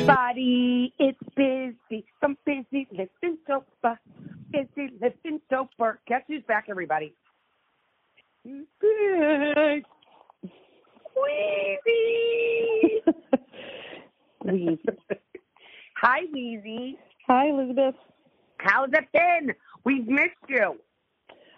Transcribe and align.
Everybody, 0.00 0.94
it's 0.98 1.18
busy. 1.36 2.06
I'm 2.22 2.36
busy 2.46 2.88
living 2.90 3.36
sober. 3.46 4.00
Busy 4.50 4.94
living 4.98 5.40
sober. 5.50 6.00
Guess 6.08 6.22
who's 6.26 6.42
back, 6.48 6.66
everybody? 6.70 7.14
Big 8.42 9.84
Wheezy. 11.14 12.30
Wheezy. 14.42 14.80
Hi, 16.00 16.20
Wheezy. 16.32 16.98
Hi, 17.28 17.50
Elizabeth. 17.50 17.94
How's 18.56 18.88
it 18.94 19.04
been? 19.12 19.54
We've 19.84 20.08
missed 20.08 20.30
you. 20.48 20.76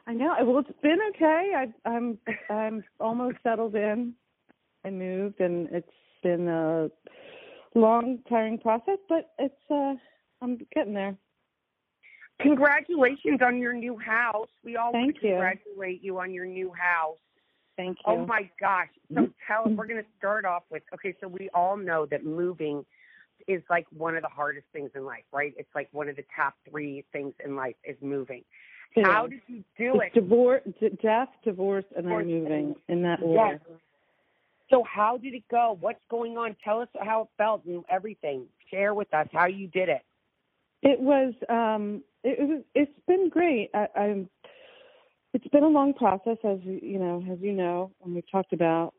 I 0.09 0.15
know. 0.15 0.35
Well, 0.41 0.59
it's 0.59 0.81
been 0.83 0.99
okay. 1.15 1.53
I, 1.57 1.89
I'm 1.89 2.19
I'm 2.51 2.83
almost 2.99 3.37
settled 3.45 3.77
in. 3.77 4.15
I 4.85 4.91
moved, 4.91 5.39
and 5.41 5.69
it's 5.71 5.89
been 6.25 6.49
a 6.49 6.91
long, 7.75 8.19
tiring 8.29 8.59
process, 8.59 8.99
but 9.09 9.31
it's 9.39 9.55
uh, 9.71 9.95
I'm 10.41 10.59
getting 10.75 10.95
there. 10.95 11.17
Congratulations 12.41 13.41
on 13.45 13.59
your 13.59 13.73
new 13.73 13.97
house. 13.99 14.49
We 14.65 14.77
all 14.77 14.93
Thank 14.93 15.17
you. 15.23 15.31
congratulate 15.31 16.03
you 16.03 16.19
on 16.19 16.33
your 16.33 16.47
new 16.47 16.73
house. 16.73 17.19
Thank 17.77 17.99
you. 18.07 18.13
Oh 18.13 18.27
my 18.27 18.51
gosh. 18.61 18.89
So 19.15 19.29
tell 19.47 19.65
we're 19.65 19.87
going 19.87 20.03
to 20.03 20.09
start 20.19 20.45
off 20.45 20.65
with 20.71 20.83
okay, 20.95 21.15
so 21.21 21.29
we 21.29 21.49
all 21.55 21.77
know 21.77 22.07
that 22.07 22.25
moving 22.25 22.85
is 23.49 23.63
like 23.71 23.87
one 23.91 24.17
of 24.17 24.23
the 24.23 24.29
hardest 24.29 24.67
things 24.73 24.91
in 24.95 25.05
life, 25.05 25.25
right? 25.33 25.55
It's 25.57 25.69
like 25.75 25.89
one 25.93 26.09
of 26.09 26.17
the 26.17 26.25
top 26.37 26.55
3 26.69 27.05
things 27.13 27.35
in 27.45 27.57
life 27.57 27.77
is 27.85 27.97
moving. 28.01 28.45
How 28.97 29.27
did 29.27 29.41
you 29.47 29.65
do 29.79 30.01
It's 30.01 30.15
it? 30.15 30.21
divorce, 30.21 30.63
d- 30.81 30.91
death, 31.03 31.29
divorce, 31.45 31.85
and 31.97 32.05
Divorce 32.05 32.25
then 32.27 32.43
moving 32.43 32.75
in 32.89 33.03
that 33.03 33.21
Yes. 33.21 33.59
So 34.73 34.83
how 34.85 35.19
did 35.19 35.35
it 35.35 35.45
go? 35.51 35.77
What's 35.81 36.01
going 36.11 36.39
on? 36.39 36.57
Tell 36.65 36.81
us 36.81 36.89
how 36.99 37.23
it 37.23 37.29
felt 37.37 37.65
and 37.67 37.85
everything. 37.91 38.47
Share 38.71 38.95
with 38.95 39.13
us 39.13 39.29
how 39.31 39.47
you 39.47 39.67
did 39.69 39.91
it. 39.91 40.01
It 40.83 40.99
was 40.99 41.35
um 41.51 42.03
it, 42.25 42.39
was 42.41 42.63
it's 42.75 42.99
been 43.07 43.29
great. 43.29 43.71
I, 43.75 43.87
I'm 43.95 44.31
it's 45.35 45.47
been 45.49 45.63
a 45.63 45.69
long 45.69 45.93
process 45.93 46.39
as 46.43 46.59
you 46.63 46.81
you 46.83 46.99
know, 46.99 47.23
as 47.31 47.39
you 47.41 47.53
know, 47.53 47.93
and 48.03 48.15
we've 48.15 48.31
talked 48.33 48.55
about 48.55 48.95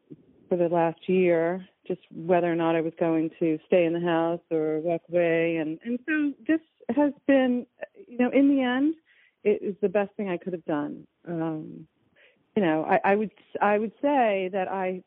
for 0.47 0.57
the 0.57 0.67
last 0.67 1.09
year, 1.09 1.67
just 1.87 2.01
whether 2.11 2.51
or 2.51 2.55
not 2.55 2.75
I 2.75 2.81
was 2.81 2.93
going 2.99 3.31
to 3.39 3.57
stay 3.65 3.85
in 3.85 3.93
the 3.93 3.99
house 3.99 4.41
or 4.51 4.79
walk 4.79 5.01
away 5.09 5.57
and 5.57 5.79
and 5.83 5.97
so 6.07 6.33
this 6.47 6.61
has 6.95 7.13
been 7.25 7.65
you 8.07 8.19
know, 8.19 8.29
in 8.29 8.55
the 8.55 8.61
end 8.61 8.93
it 9.43 9.63
is 9.63 9.75
the 9.81 9.89
best 9.89 10.11
thing 10.17 10.29
I 10.29 10.37
could 10.37 10.53
have 10.53 10.65
done. 10.65 11.07
Um 11.27 11.87
you 12.55 12.61
know, 12.61 12.85
I, 12.87 12.99
I 13.03 13.15
would 13.15 13.31
I 13.59 13.79
would 13.79 13.93
say 13.99 14.51
that 14.53 14.67
I 14.67 15.01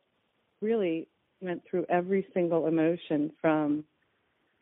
really 0.67 1.09
went 1.41 1.63
through 1.71 1.87
every 1.89 2.27
single 2.35 2.67
emotion 2.67 3.31
from 3.41 3.85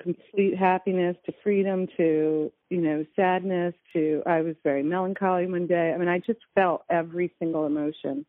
complete 0.03 0.57
happiness 0.57 1.17
to 1.25 1.33
freedom 1.43 1.87
to 1.97 2.53
you 2.69 2.81
know 2.81 3.07
sadness 3.17 3.75
to 3.93 4.23
I 4.27 4.43
was 4.43 4.57
very 4.63 4.83
melancholy 4.83 5.47
one 5.47 5.67
day. 5.67 5.93
I 5.95 5.99
mean, 5.99 6.09
I 6.09 6.19
just 6.19 6.41
felt 6.55 6.85
every 6.91 7.33
single 7.39 7.67
emotion, 7.67 8.27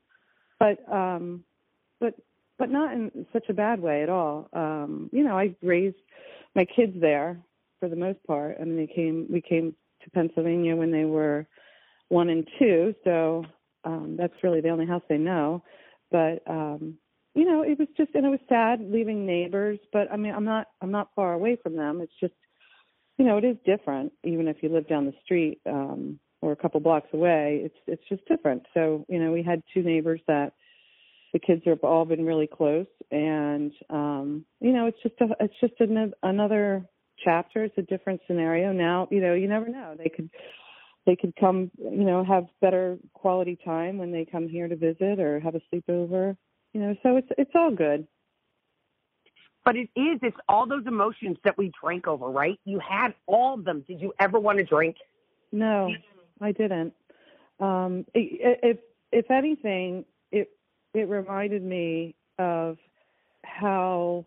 but 0.59 0.78
um, 0.92 1.44
but 2.00 2.16
but 2.58 2.70
not 2.70 2.94
in 2.94 3.26
such 3.34 3.50
a 3.50 3.54
bad 3.54 3.82
way 3.82 4.04
at 4.04 4.10
all. 4.10 4.48
Um, 4.54 5.10
you 5.12 5.23
know, 5.23 5.38
I 5.38 5.56
raised 5.62 5.98
my 6.56 6.66
kids 6.66 6.94
there 7.02 7.38
for 7.80 7.89
the 7.89 7.95
most 7.95 8.23
part. 8.26 8.58
I 8.62 8.64
mean, 8.64 8.78
they 8.78 8.94
came 8.94 9.28
we 9.30 9.42
came 9.42 9.76
to 10.04 10.10
Pennsylvania 10.12 10.76
when 10.76 10.92
they 10.92 11.06
were 11.06 11.48
one 12.10 12.30
and 12.30 12.48
two, 12.60 12.94
so 13.04 13.44
um, 13.84 14.16
that's 14.17 14.44
really 14.44 14.62
the 14.62 14.70
only 14.70 14.86
house 14.86 15.04
they 15.10 15.17
know. 15.17 15.64
But 16.12 16.44
um, 16.48 16.98
you 17.36 17.44
know, 17.44 17.61
it 17.64 17.78
was 17.78 17.89
just, 17.97 18.11
and 18.16 18.25
it 18.25 18.30
was 18.30 18.39
sad 18.47 18.80
leaving 18.81 19.25
neighbors, 19.25 19.78
but 19.91 20.11
I 20.11 20.16
mean, 20.16 20.33
I'm 20.33 20.45
not, 20.45 20.67
I'm 20.81 20.91
not 20.91 21.09
far 21.16 21.33
away 21.33 21.58
from 21.61 21.75
them. 21.75 22.00
It's 22.00 22.14
just, 22.19 22.33
you 23.17 23.25
know, 23.25 23.38
it 23.38 23.44
is 23.44 23.58
different, 23.66 24.14
even 24.23 24.47
if 24.47 24.58
you 24.64 24.69
live 24.69 24.88
down 24.88 25.05
the 25.05 25.14
street, 25.23 25.59
um, 25.66 26.17
or 26.42 26.53
a 26.53 26.55
couple 26.55 26.80
blocks 26.80 27.10
away, 27.14 27.61
it's, 27.65 27.76
it's 27.87 28.04
just 28.08 28.26
different. 28.27 28.64
So, 28.73 29.05
you 29.10 29.20
know, 29.20 29.32
we 29.32 29.43
had 29.43 29.61
two 29.73 29.83
neighbors 29.83 30.21
that 30.27 30.54
the 31.33 31.39
kids 31.39 31.64
have 31.65 31.83
all 31.83 32.05
been 32.05 32.26
really 32.26 32.48
close 32.48 32.87
and, 33.11 33.71
um, 33.89 34.45
you 34.61 34.71
know, 34.71 34.86
it's 34.86 35.02
just, 35.04 35.15
a, 35.20 35.26
it's 35.42 35.54
just 35.60 35.73
an, 35.80 36.14
another 36.23 36.86
chapter. 37.23 37.65
It's 37.65 37.77
a 37.77 37.81
different 37.81 38.21
scenario 38.27 38.71
now, 38.71 39.10
you 39.11 39.20
know, 39.20 39.33
you 39.33 39.49
never 39.49 39.67
know. 39.67 39.95
They 39.98 40.10
could, 40.10 40.30
they 41.05 41.17
could 41.17 41.33
come, 41.37 41.70
you 41.77 42.05
know, 42.05 42.23
have 42.23 42.45
better 42.61 42.98
quality 43.14 43.58
time 43.65 43.98
when 43.98 44.11
they 44.11 44.26
come 44.30 44.48
here 44.48 44.70
to 44.70 44.76
visit 44.76 45.20
or 45.20 45.42
have 45.42 45.55
a 45.55 45.61
sleepover 45.73 46.37
you 46.75 46.81
know 46.81 46.93
so 47.03 47.15
it's 47.15 47.30
it's 47.37 47.52
all 47.55 47.71
good 47.71 48.05
But 49.63 49.75
it 49.77 49.89
is, 49.95 50.19
it's 50.21 50.37
all 50.47 50.67
those 50.67 50.86
emotions 50.86 51.37
that 51.43 51.58
we 51.58 51.71
drank 51.81 52.05
over, 52.05 52.27
right? 52.30 52.59
You 52.65 52.80
had 52.80 53.15
all 53.25 53.55
of 53.55 53.65
them. 53.65 53.83
Did 53.87 53.99
you 53.99 54.13
ever 54.19 54.39
want 54.39 54.58
to 54.59 54.63
drink? 54.65 54.97
no 55.52 55.89
i 56.41 56.52
didn't 56.52 56.93
um 57.61 58.05
i- 58.15 58.39
i- 58.49 58.59
if 58.71 58.77
if 59.13 59.31
anything 59.31 60.03
it 60.31 60.49
it 60.93 61.08
reminded 61.08 61.63
me 61.63 62.13
of 62.39 62.77
how 63.45 64.25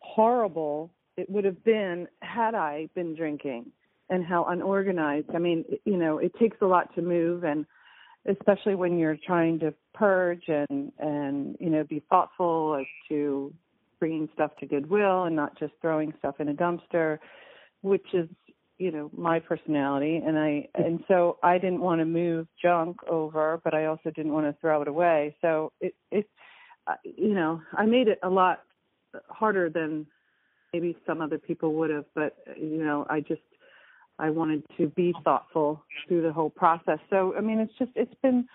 horrible 0.00 0.90
it 1.16 1.30
would 1.30 1.44
have 1.44 1.64
been 1.64 2.06
had 2.20 2.54
i 2.54 2.88
been 2.94 3.14
drinking 3.14 3.62
and 4.10 4.24
how 4.24 4.44
unorganized 4.54 5.28
i 5.34 5.38
mean 5.38 5.64
you 5.86 5.96
know 5.96 6.18
it 6.18 6.32
takes 6.38 6.58
a 6.60 6.66
lot 6.66 6.94
to 6.94 7.00
move 7.00 7.44
and 7.44 7.64
especially 8.26 8.74
when 8.74 8.98
you're 8.98 9.16
trying 9.26 9.58
to 9.60 9.72
purge 9.94 10.44
and 10.48 10.92
and 10.98 11.56
you 11.58 11.70
know 11.70 11.84
be 11.84 12.02
thoughtful 12.10 12.76
as 12.78 12.86
to 13.08 13.52
bringing 13.98 14.28
stuff 14.34 14.50
to 14.58 14.66
goodwill 14.66 15.24
and 15.24 15.36
not 15.36 15.58
just 15.58 15.72
throwing 15.80 16.12
stuff 16.18 16.36
in 16.38 16.48
a 16.48 16.54
dumpster 16.54 17.18
which 17.82 18.06
is 18.12 18.28
you 18.78 18.90
know 18.90 19.10
my 19.16 19.38
personality. 19.38 20.16
And 20.24 20.38
i 20.38 20.68
and 20.74 21.00
so 21.06 21.38
i 21.42 21.58
didn't 21.58 21.80
want 21.80 22.00
to 22.00 22.04
move 22.04 22.46
junk 22.60 22.96
over 23.08 23.60
but 23.62 23.74
i 23.74 23.86
also 23.86 24.10
didn't 24.10 24.32
want 24.32 24.46
to 24.46 24.60
throw 24.60 24.82
it 24.82 24.88
away. 24.88 25.36
So 25.40 25.72
it 25.80 25.94
it 26.10 26.28
you 27.04 27.34
know 27.34 27.60
i 27.76 27.86
made 27.86 28.08
it 28.08 28.18
a 28.22 28.28
lot 28.28 28.62
harder 29.28 29.68
than 29.70 30.06
maybe 30.72 30.96
some 31.06 31.20
other 31.20 31.38
people 31.38 31.74
would 31.74 31.90
have. 31.90 32.06
But 32.14 32.36
you 32.56 32.82
know 32.82 33.06
i 33.08 33.20
just 33.20 33.42
I 34.20 34.30
wanted 34.30 34.62
to 34.78 34.88
be 34.88 35.14
thoughtful 35.24 35.82
through 36.06 36.22
the 36.22 36.32
whole 36.32 36.50
process. 36.50 36.98
So 37.08 37.34
I 37.36 37.40
mean, 37.40 37.58
it's 37.58 37.72
just 37.78 37.92
it's 37.94 38.14
been 38.22 38.46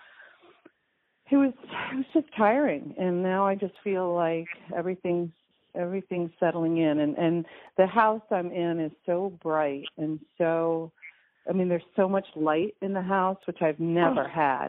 it 1.30 1.36
was 1.36 1.52
it 1.92 1.96
was 1.96 2.06
just 2.14 2.26
tiring, 2.36 2.94
and 2.98 3.22
now 3.22 3.46
I 3.46 3.54
just 3.54 3.74
feel 3.82 4.14
like 4.14 4.46
everything's 4.76 5.32
everything's 5.74 6.30
settling 6.38 6.78
in, 6.78 7.00
and 7.00 7.16
and 7.16 7.44
the 7.76 7.86
house 7.86 8.22
I'm 8.30 8.52
in 8.52 8.80
is 8.80 8.92
so 9.04 9.36
bright 9.42 9.84
and 9.98 10.20
so. 10.38 10.92
I 11.48 11.52
mean, 11.52 11.68
there's 11.68 11.82
so 11.94 12.08
much 12.08 12.26
light 12.34 12.74
in 12.82 12.92
the 12.92 13.02
house, 13.02 13.38
which 13.44 13.62
I've 13.62 13.78
never 13.78 14.26
had, 14.26 14.68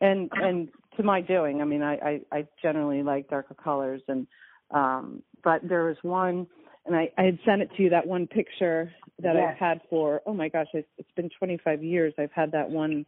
and 0.00 0.30
and 0.32 0.68
to 0.96 1.02
my 1.02 1.20
doing. 1.20 1.60
I 1.60 1.64
mean, 1.64 1.82
I 1.82 1.94
I, 1.96 2.20
I 2.32 2.46
generally 2.62 3.02
like 3.02 3.28
darker 3.28 3.54
colors, 3.54 4.00
and 4.08 4.26
um, 4.70 5.22
but 5.44 5.60
there 5.68 5.84
was 5.84 5.96
one 6.02 6.46
and 6.86 6.94
I, 6.94 7.10
I 7.18 7.24
had 7.24 7.38
sent 7.44 7.62
it 7.62 7.70
to 7.76 7.82
you 7.82 7.90
that 7.90 8.06
one 8.06 8.26
picture 8.26 8.92
that 9.22 9.34
Yes. 9.34 9.52
I've 9.52 9.58
had 9.58 9.80
for 9.90 10.22
oh 10.26 10.34
my 10.34 10.48
gosh 10.48 10.68
it's, 10.72 10.88
it's 10.98 11.10
been 11.16 11.30
25 11.38 11.82
years 11.82 12.14
I've 12.18 12.32
had 12.32 12.52
that 12.52 12.70
one 12.70 13.06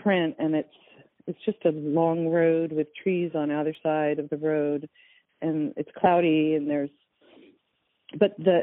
print 0.00 0.36
and 0.38 0.54
it's 0.54 0.68
it's 1.26 1.38
just 1.44 1.58
a 1.64 1.70
long 1.70 2.28
road 2.28 2.72
with 2.72 2.88
trees 3.02 3.32
on 3.34 3.50
either 3.50 3.74
side 3.82 4.18
of 4.18 4.30
the 4.30 4.36
road 4.36 4.88
and 5.42 5.72
it's 5.76 5.90
cloudy 5.98 6.54
and 6.54 6.68
there's 6.68 6.90
but 8.18 8.36
the 8.38 8.62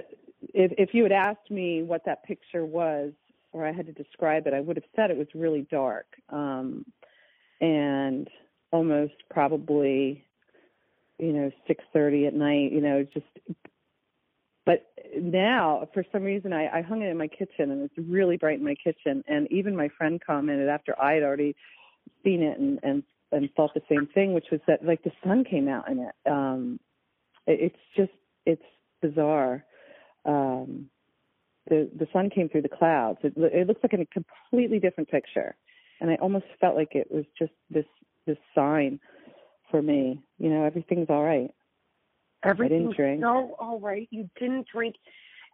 if 0.53 0.71
if 0.77 0.93
you 0.93 1.03
had 1.03 1.11
asked 1.11 1.49
me 1.49 1.83
what 1.83 2.05
that 2.05 2.23
picture 2.23 2.65
was 2.65 3.11
or 3.51 3.65
I 3.65 3.71
had 3.71 3.85
to 3.87 3.93
describe 3.93 4.47
it 4.47 4.53
I 4.53 4.61
would 4.61 4.77
have 4.77 4.85
said 4.95 5.11
it 5.11 5.17
was 5.17 5.27
really 5.35 5.67
dark 5.69 6.07
um 6.29 6.85
and 7.59 8.29
almost 8.71 9.15
probably 9.29 10.23
you 11.19 11.33
know 11.33 11.51
6:30 11.69 12.27
at 12.27 12.33
night 12.33 12.71
you 12.71 12.81
know 12.81 13.03
just 13.03 13.25
but 14.67 14.85
now 15.17 15.87
for 15.93 16.03
some 16.11 16.23
reason 16.23 16.51
I, 16.51 16.79
I 16.79 16.81
hung 16.81 17.01
it 17.01 17.07
in 17.07 17.17
my 17.17 17.29
kitchen 17.29 17.71
and 17.71 17.83
it's 17.83 18.09
really 18.09 18.35
bright 18.35 18.59
in 18.59 18.65
my 18.65 18.75
kitchen. 18.75 19.23
And 19.25 19.49
even 19.49 19.77
my 19.77 19.87
friend 19.97 20.21
commented 20.23 20.67
after 20.67 20.93
I 21.01 21.13
had 21.13 21.23
already 21.23 21.55
seen 22.21 22.43
it 22.43 22.59
and 22.59 22.77
and 22.83 23.03
and 23.31 23.49
thought 23.55 23.73
the 23.73 23.81
same 23.89 24.07
thing 24.13 24.33
which 24.33 24.47
was 24.51 24.59
that 24.67 24.85
like 24.85 25.03
the 25.03 25.11
sun 25.23 25.45
came 25.49 25.69
out 25.69 25.89
in 25.89 25.99
it. 25.99 26.29
Um 26.29 26.81
it, 27.47 27.71
it's 27.71 27.83
just 27.95 28.11
it's 28.45 28.61
bizarre. 29.01 29.63
Um 30.25 30.89
the 31.69 31.89
the 31.97 32.07
sun 32.11 32.29
came 32.29 32.49
through 32.49 32.63
the 32.63 32.77
clouds. 32.77 33.19
It, 33.23 33.35
it 33.37 33.67
looks 33.67 33.81
like 33.83 33.93
a 33.93 34.05
completely 34.05 34.79
different 34.79 35.09
picture. 35.09 35.55
And 36.01 36.11
I 36.11 36.15
almost 36.15 36.45
felt 36.59 36.75
like 36.75 36.93
it 36.93 37.07
was 37.09 37.23
just 37.39 37.53
this 37.69 37.85
this 38.25 38.37
sign 38.53 38.99
for 39.71 39.81
me. 39.81 40.21
You 40.39 40.49
know 40.49 40.65
everything's 40.65 41.09
all 41.09 41.23
right 41.23 41.51
Everything's 42.43 42.95
drink. 42.95 43.21
so 43.21 43.55
all 43.59 43.79
right. 43.79 44.07
You 44.11 44.29
didn't 44.39 44.67
drink. 44.71 44.95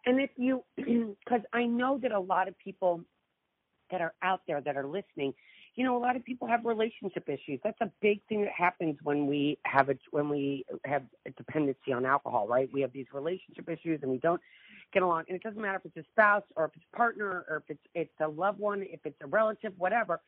And 0.06 0.20
if 0.20 0.30
you, 0.36 0.64
because 0.76 1.40
I 1.52 1.64
know 1.64 1.98
that 2.02 2.12
a 2.12 2.20
lot 2.20 2.48
of 2.48 2.58
people 2.58 3.02
that 3.90 4.00
are 4.00 4.14
out 4.22 4.42
there 4.46 4.60
that 4.60 4.76
are 4.76 4.86
listening, 4.86 5.34
you 5.76 5.84
know, 5.84 5.96
a 5.96 5.98
lot 5.98 6.14
of 6.14 6.24
people 6.24 6.46
have 6.46 6.64
relationship 6.64 7.28
issues. 7.28 7.58
That's 7.64 7.80
a 7.80 7.90
big 8.00 8.20
thing 8.28 8.42
that 8.42 8.52
happens 8.52 8.96
when 9.02 9.26
we 9.26 9.58
have 9.64 9.88
a 9.88 9.96
when 10.10 10.28
we 10.28 10.64
have 10.84 11.02
a 11.26 11.30
dependency 11.30 11.92
on 11.92 12.06
alcohol, 12.06 12.46
right? 12.46 12.70
We 12.72 12.80
have 12.82 12.92
these 12.92 13.06
relationship 13.12 13.68
issues, 13.68 14.00
and 14.02 14.10
we 14.10 14.18
don't. 14.18 14.40
get 14.92 15.02
along. 15.02 15.24
And 15.28 15.36
it 15.36 15.42
doesn't 15.42 15.60
matter 15.60 15.80
if 15.84 15.86
it's 15.86 16.06
a 16.06 16.10
spouse 16.12 16.44
or 16.54 16.66
if 16.66 16.70
it's 16.76 16.84
a 16.92 16.96
partner 16.96 17.44
or 17.48 17.56
if 17.56 17.70
it's 17.70 17.86
it's 17.94 18.20
a 18.20 18.28
loved 18.28 18.60
one, 18.60 18.82
if 18.82 19.00
it's 19.04 19.20
a 19.20 19.26
relative, 19.26 19.72
whatever. 19.76 20.20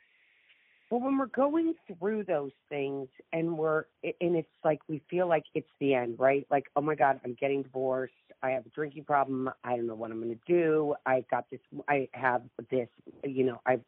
But 0.88 1.00
when 1.00 1.18
we're 1.18 1.26
going 1.26 1.74
through 1.86 2.24
those 2.24 2.52
things 2.68 3.08
and 3.32 3.58
we're 3.58 3.84
and 4.04 4.36
it's 4.36 4.48
like 4.64 4.80
we 4.88 5.02
feel 5.10 5.28
like 5.28 5.44
it's 5.54 5.68
the 5.80 5.94
end, 5.94 6.16
right? 6.18 6.46
Like, 6.50 6.66
oh 6.76 6.80
my 6.80 6.94
God, 6.94 7.20
I'm 7.24 7.34
getting 7.34 7.62
divorced. 7.64 8.14
I 8.42 8.50
have 8.50 8.66
a 8.66 8.68
drinking 8.68 9.04
problem. 9.04 9.50
I 9.64 9.76
don't 9.76 9.86
know 9.88 9.96
what 9.96 10.12
I'm 10.12 10.22
going 10.22 10.38
to 10.38 10.52
do. 10.52 10.94
I've 11.04 11.28
got 11.28 11.50
this. 11.50 11.60
I 11.88 12.08
have 12.12 12.42
this. 12.70 12.88
You 13.24 13.44
know, 13.44 13.60
I've 13.66 13.82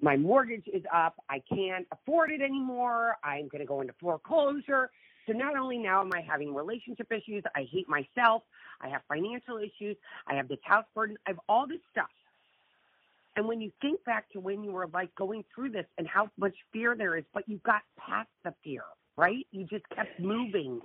my 0.00 0.16
mortgage 0.16 0.64
is 0.72 0.82
up. 0.92 1.14
I 1.30 1.40
can't 1.54 1.86
afford 1.92 2.30
it 2.32 2.40
anymore. 2.40 3.16
I'm 3.22 3.48
going 3.48 3.60
to 3.60 3.66
go 3.66 3.80
into 3.80 3.94
foreclosure. 4.00 4.90
So 5.26 5.32
not 5.32 5.56
only 5.56 5.78
now 5.78 6.00
am 6.00 6.10
I 6.12 6.20
having 6.20 6.52
relationship 6.52 7.12
issues, 7.12 7.44
I 7.54 7.66
hate 7.70 7.88
myself. 7.88 8.42
I 8.80 8.88
have 8.88 9.02
financial 9.08 9.58
issues. 9.58 9.96
I 10.26 10.34
have 10.34 10.48
this 10.48 10.58
house 10.64 10.84
burden. 10.94 11.16
I 11.26 11.30
have 11.30 11.40
all 11.48 11.68
this 11.68 11.78
stuff. 11.92 12.08
And 13.36 13.48
when 13.48 13.60
you 13.60 13.70
think 13.80 14.04
back 14.04 14.30
to 14.32 14.40
when 14.40 14.62
you 14.62 14.72
were 14.72 14.88
like 14.92 15.14
going 15.14 15.44
through 15.54 15.70
this 15.70 15.86
and 15.98 16.06
how 16.06 16.30
much 16.36 16.54
fear 16.72 16.94
there 16.96 17.16
is, 17.16 17.24
but 17.32 17.48
you 17.48 17.58
got 17.64 17.82
past 17.98 18.28
the 18.44 18.52
fear, 18.62 18.82
right? 19.16 19.46
You 19.50 19.64
just 19.64 19.88
kept 19.94 20.20
moving. 20.20 20.80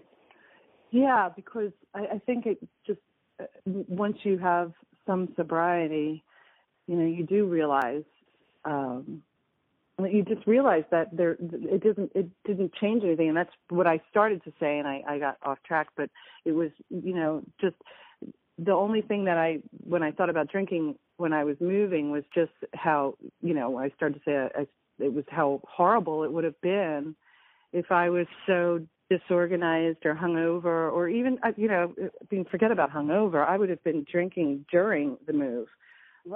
Yeah, 0.92 1.30
because 1.36 1.72
I, 1.94 2.00
I 2.16 2.22
think 2.26 2.46
it 2.46 2.58
just 2.86 3.00
uh, 3.42 3.46
once 3.66 4.18
you 4.24 4.38
have 4.38 4.72
some 5.06 5.34
sobriety, 5.36 6.24
you 6.88 6.96
know, 6.96 7.06
you 7.06 7.26
do 7.26 7.46
realize 7.46 8.04
um, 8.64 9.22
you 10.00 10.24
just 10.24 10.46
realize 10.46 10.84
that 10.92 11.16
there 11.16 11.38
it 11.40 11.84
doesn't 11.84 12.12
it 12.14 12.30
didn't 12.46 12.74
change 12.76 13.04
anything, 13.04 13.30
and 13.30 13.38
that's 13.38 13.54
what 13.70 13.88
I 13.88 14.00
started 14.10 14.44
to 14.44 14.54
say, 14.60 14.78
and 14.78 14.88
I, 14.88 15.04
I 15.08 15.20
got 15.20 15.38
off 15.44 15.58
track. 15.66 15.88
But 15.98 16.10
it 16.46 16.52
was 16.52 16.70
you 16.90 17.16
know 17.16 17.44
just 17.60 17.76
the 18.60 18.74
only 18.74 19.02
thing 19.02 19.26
that 19.26 19.38
I 19.38 19.60
when 19.84 20.04
I 20.04 20.12
thought 20.12 20.30
about 20.30 20.52
drinking 20.52 20.96
when 21.18 21.34
I 21.34 21.44
was 21.44 21.58
moving 21.60 22.12
was 22.12 22.24
just 22.34 22.52
how 22.74 23.16
you 23.42 23.54
know 23.54 23.78
I 23.78 23.90
started 23.90 24.16
to 24.16 24.22
say 24.26 24.50
I, 24.56 24.68
it 25.04 25.14
was 25.14 25.26
how 25.30 25.62
horrible 25.68 26.24
it 26.24 26.32
would 26.32 26.44
have 26.44 26.60
been 26.62 27.16
if 27.74 27.92
I 27.92 28.10
was 28.10 28.28
so 28.46 28.80
disorganized 29.10 30.06
or 30.06 30.16
hungover 30.16 30.92
or 30.92 31.10
even 31.10 31.40
uh, 31.44 31.52
you 31.58 31.68
know 31.68 31.94
I 32.00 32.10
mean 32.32 32.46
forget 32.50 32.72
about 32.72 32.92
hungover. 32.92 33.46
I 33.46 33.58
would 33.58 33.70
have 33.70 33.84
been 33.84 34.06
drinking 34.10 34.66
during 34.72 35.18
the 35.26 35.34
move. 35.34 35.68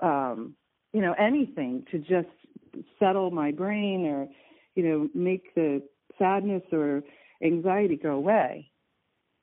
Um 0.01 0.55
you 0.93 1.01
know 1.01 1.13
anything 1.13 1.85
to 1.91 1.99
just 1.99 2.27
settle 2.99 3.31
my 3.31 3.51
brain 3.51 4.05
or 4.05 4.27
you 4.75 4.83
know 4.83 5.09
make 5.13 5.53
the 5.55 5.81
sadness 6.17 6.63
or 6.71 7.03
anxiety 7.43 7.97
go 7.97 8.11
away. 8.11 8.71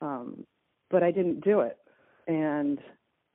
Um 0.00 0.44
but 0.90 1.02
I 1.02 1.10
didn't 1.10 1.44
do 1.44 1.60
it. 1.60 1.76
And 2.26 2.78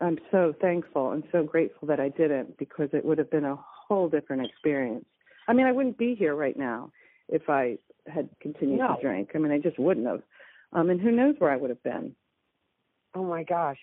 I'm 0.03 0.19
so 0.31 0.53
thankful 0.59 1.11
and 1.11 1.23
so 1.31 1.43
grateful 1.43 1.87
that 1.87 1.99
I 1.99 2.09
didn't 2.09 2.57
because 2.57 2.89
it 2.91 3.05
would 3.05 3.17
have 3.17 3.31
been 3.31 3.45
a 3.45 3.57
whole 3.87 4.09
different 4.09 4.45
experience. 4.45 5.05
I 5.47 5.53
mean, 5.53 5.65
I 5.65 5.71
wouldn't 5.71 5.97
be 5.97 6.13
here 6.13 6.35
right 6.35 6.57
now 6.57 6.91
if 7.29 7.49
I 7.49 7.77
had 8.13 8.29
continued 8.41 8.79
no. 8.79 8.95
to 8.95 9.01
drink. 9.01 9.29
I 9.33 9.37
mean, 9.37 9.51
I 9.51 9.59
just 9.59 9.79
wouldn't 9.79 10.07
have. 10.07 10.21
Um, 10.73 10.89
and 10.89 10.99
who 10.99 11.11
knows 11.11 11.35
where 11.37 11.51
I 11.51 11.55
would 11.55 11.69
have 11.69 11.83
been. 11.83 12.15
Oh 13.15 13.23
my 13.23 13.43
gosh. 13.43 13.77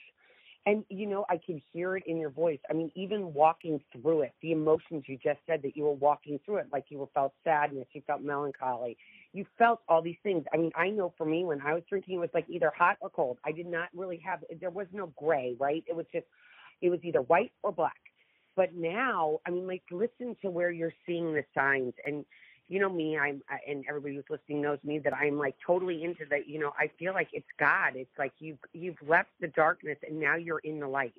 And 0.66 0.84
you 0.90 1.06
know, 1.06 1.24
I 1.30 1.38
can 1.44 1.60
hear 1.72 1.96
it 1.96 2.02
in 2.06 2.18
your 2.18 2.30
voice. 2.30 2.58
I 2.68 2.74
mean, 2.74 2.92
even 2.94 3.32
walking 3.32 3.80
through 3.92 4.22
it, 4.22 4.32
the 4.42 4.52
emotions 4.52 5.04
you 5.06 5.16
just 5.16 5.38
said 5.46 5.62
that 5.62 5.74
you 5.76 5.84
were 5.84 5.94
walking 5.94 6.38
through 6.44 6.56
it, 6.56 6.66
like 6.70 6.84
you 6.90 6.98
were 6.98 7.08
felt 7.14 7.32
sadness, 7.44 7.86
you 7.92 8.02
felt 8.06 8.20
melancholy, 8.20 8.96
you 9.32 9.46
felt 9.56 9.80
all 9.88 10.02
these 10.02 10.18
things. 10.22 10.44
I 10.52 10.58
mean, 10.58 10.70
I 10.76 10.90
know 10.90 11.14
for 11.16 11.24
me 11.24 11.44
when 11.44 11.62
I 11.62 11.72
was 11.72 11.82
drinking, 11.88 12.16
it 12.16 12.20
was 12.20 12.30
like 12.34 12.44
either 12.48 12.70
hot 12.76 12.98
or 13.00 13.08
cold. 13.08 13.38
I 13.44 13.52
did 13.52 13.66
not 13.66 13.88
really 13.94 14.20
have. 14.24 14.40
There 14.60 14.70
was 14.70 14.86
no 14.92 15.12
gray, 15.16 15.56
right? 15.58 15.82
It 15.88 15.96
was 15.96 16.06
just, 16.12 16.26
it 16.82 16.90
was 16.90 17.00
either 17.04 17.22
white 17.22 17.52
or 17.62 17.72
black. 17.72 17.96
But 18.54 18.74
now, 18.74 19.38
I 19.46 19.50
mean, 19.50 19.66
like 19.66 19.82
listen 19.90 20.36
to 20.42 20.50
where 20.50 20.70
you're 20.70 20.92
seeing 21.06 21.32
the 21.32 21.44
signs 21.54 21.94
and 22.04 22.26
you 22.70 22.78
know 22.78 22.88
me, 22.88 23.18
I'm, 23.18 23.42
and 23.68 23.84
everybody 23.88 24.14
who's 24.14 24.24
listening 24.30 24.62
knows 24.62 24.78
me 24.84 25.00
that 25.00 25.12
I'm 25.12 25.36
like 25.36 25.56
totally 25.66 26.04
into 26.04 26.24
that. 26.30 26.48
You 26.48 26.60
know, 26.60 26.72
I 26.78 26.88
feel 27.00 27.12
like 27.12 27.28
it's 27.32 27.46
God. 27.58 27.96
It's 27.96 28.16
like 28.16 28.32
you've 28.38 28.58
you've 28.72 28.96
left 29.06 29.30
the 29.40 29.48
darkness 29.48 29.98
and 30.06 30.20
now 30.20 30.36
you're 30.36 30.60
in 30.60 30.78
the 30.78 30.86
light. 30.86 31.14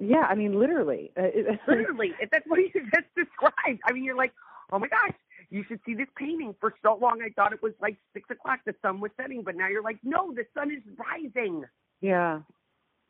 Yeah, 0.00 0.26
I 0.28 0.34
mean, 0.34 0.58
literally. 0.58 1.12
Uh, 1.16 1.28
literally, 1.68 2.14
that's 2.32 2.44
what 2.48 2.58
you 2.58 2.70
just 2.72 3.06
described. 3.16 3.80
I 3.84 3.92
mean, 3.92 4.02
you're 4.02 4.16
like, 4.16 4.32
oh 4.72 4.80
my 4.80 4.88
gosh, 4.88 5.14
you 5.50 5.62
should 5.68 5.78
see 5.86 5.94
this 5.94 6.08
painting. 6.16 6.52
For 6.60 6.74
so 6.82 6.98
long, 7.00 7.22
I 7.22 7.30
thought 7.30 7.52
it 7.52 7.62
was 7.62 7.74
like 7.80 7.96
six 8.12 8.28
o'clock, 8.28 8.58
the 8.66 8.74
sun 8.82 8.98
was 8.98 9.12
setting, 9.20 9.42
but 9.44 9.54
now 9.54 9.68
you're 9.68 9.84
like, 9.84 9.98
no, 10.02 10.34
the 10.34 10.46
sun 10.52 10.72
is 10.72 10.82
rising. 10.98 11.62
Yeah, 12.00 12.40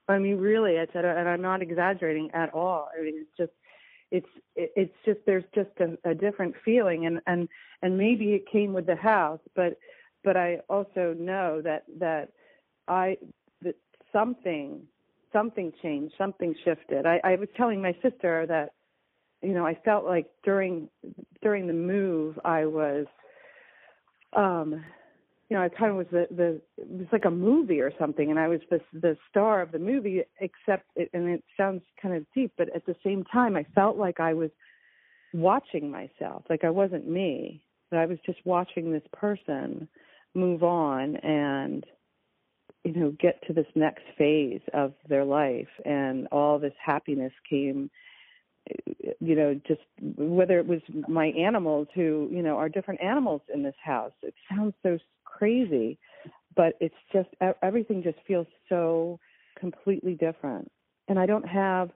I 0.09 0.19
mean, 0.19 0.37
really, 0.37 0.73
it's 0.73 0.93
and 0.95 1.07
I'm 1.07 1.41
not 1.41 1.63
exaggerating 1.63 2.31
at 2.35 2.53
all. 2.53 2.89
I 2.99 3.03
mean, 3.03 3.15
it's 3.17 3.37
just 3.39 3.53
it's 4.11 4.27
it's 4.57 4.95
just 5.05 5.21
there's 5.27 5.45
just 5.55 5.71
a, 5.81 6.11
a 6.11 6.15
different 6.15 6.55
feeling 6.65 7.07
and 7.07 7.21
and 7.27 7.49
and 7.83 7.97
maybe 7.97 8.33
it 8.33 8.51
came 8.51 8.73
with 8.73 8.87
the 8.87 8.97
house 8.97 9.41
but 9.55 9.79
but 10.25 10.37
i 10.37 10.59
also 10.69 11.15
know 11.19 11.61
that 11.63 11.85
that 11.99 12.31
i 12.89 13.17
that 13.63 13.77
something 14.13 14.81
something 15.33 15.73
changed 15.81 16.15
something 16.19 16.55
shifted. 16.65 17.07
I 17.07 17.21
i 17.25 17.37
was 17.37 17.49
telling 17.57 17.81
my 17.81 17.95
sister 18.03 18.47
that 18.47 18.75
you 19.43 19.55
know 19.55 19.65
i 19.67 19.75
felt 19.85 20.05
like 20.05 20.27
during 20.45 20.89
during 21.43 21.67
the 21.67 21.73
move 21.73 22.39
i 22.45 22.65
was 22.65 23.07
um 24.35 24.85
you 25.51 25.57
know, 25.57 25.65
I 25.65 25.69
kind 25.69 25.91
of 25.91 25.97
was 25.97 26.07
the 26.13 26.29
the 26.31 26.61
it 26.79 26.89
was 26.89 27.09
like 27.11 27.25
a 27.25 27.31
movie 27.31 27.81
or 27.81 27.93
something, 27.99 28.31
and 28.31 28.39
I 28.39 28.47
was 28.47 28.61
the 28.71 28.81
the 28.93 29.17
star 29.29 29.61
of 29.61 29.73
the 29.73 29.81
movie. 29.81 30.23
Except, 30.41 30.85
it, 30.95 31.11
and 31.13 31.29
it 31.29 31.43
sounds 31.57 31.83
kind 32.01 32.15
of 32.15 32.25
deep, 32.33 32.53
but 32.57 32.75
at 32.75 32.87
the 32.87 32.95
same 33.05 33.25
time, 33.25 33.57
I 33.57 33.67
felt 33.75 33.97
like 33.97 34.21
I 34.21 34.33
was 34.33 34.51
watching 35.35 35.91
myself, 35.91 36.45
like 36.49 36.63
I 36.63 36.71
wasn't 36.71 37.09
me, 37.09 37.63
that 37.91 37.99
I 37.99 38.07
was 38.07 38.19
just 38.25 38.39
watching 38.45 38.93
this 38.93 39.03
person 39.13 39.89
move 40.35 40.63
on 40.63 41.17
and 41.17 41.85
you 42.85 42.93
know 42.93 43.13
get 43.19 43.45
to 43.49 43.53
this 43.53 43.67
next 43.75 44.05
phase 44.17 44.63
of 44.73 44.95
their 45.09 45.25
life, 45.25 45.69
and 45.85 46.29
all 46.29 46.61
this 46.61 46.75
happiness 46.81 47.33
came 47.49 47.91
you 49.19 49.35
know 49.35 49.61
just 49.67 49.81
whether 50.17 50.59
it 50.59 50.67
was 50.67 50.81
my 51.09 51.27
animals 51.29 51.89
who 51.95 52.29
you 52.31 52.43
know 52.43 52.57
are 52.57 52.69
different 52.69 53.01
animals 53.03 53.41
in 53.53 53.63
this 53.63 53.75
house 53.83 54.13
it 54.23 54.35
sounds 54.49 54.75
so 54.83 54.99
crazy, 55.41 55.99
but 56.55 56.75
it's 56.81 56.95
just 57.13 57.31
everything 57.63 58.03
just 58.03 58.19
feels 58.27 58.47
so 58.69 59.19
completely 59.59 60.15
different. 60.15 60.71
And 61.09 61.19
I 61.19 61.25
don't 61.25 61.49
have 61.49 61.91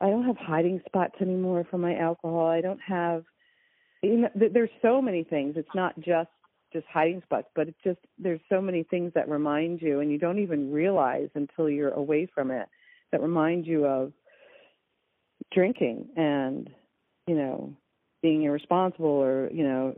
I 0.00 0.08
don't 0.08 0.24
have 0.24 0.38
hiding 0.38 0.80
spots 0.86 1.14
anymore 1.20 1.66
for 1.70 1.76
my 1.76 1.96
alcohol. 1.96 2.46
I 2.46 2.62
don't 2.62 2.80
have 2.80 3.24
you 4.02 4.22
know, 4.22 4.30
there's 4.34 4.70
so 4.80 5.00
many 5.02 5.22
things. 5.22 5.54
It's 5.56 5.74
not 5.74 5.94
just 6.00 6.30
just 6.72 6.86
hiding 6.90 7.20
spots, 7.22 7.48
but 7.54 7.68
it's 7.68 7.78
just 7.84 7.98
there's 8.18 8.40
so 8.48 8.60
many 8.60 8.84
things 8.84 9.12
that 9.14 9.28
remind 9.28 9.82
you 9.82 10.00
and 10.00 10.10
you 10.10 10.18
don't 10.18 10.38
even 10.38 10.72
realize 10.72 11.28
until 11.34 11.68
you're 11.68 11.90
away 11.90 12.26
from 12.34 12.50
it 12.50 12.66
that 13.12 13.20
remind 13.20 13.66
you 13.66 13.84
of 13.84 14.12
drinking 15.52 16.08
and 16.16 16.70
you 17.26 17.34
know 17.34 17.76
being 18.22 18.44
irresponsible 18.44 19.06
or 19.06 19.50
you 19.52 19.64
know 19.64 19.94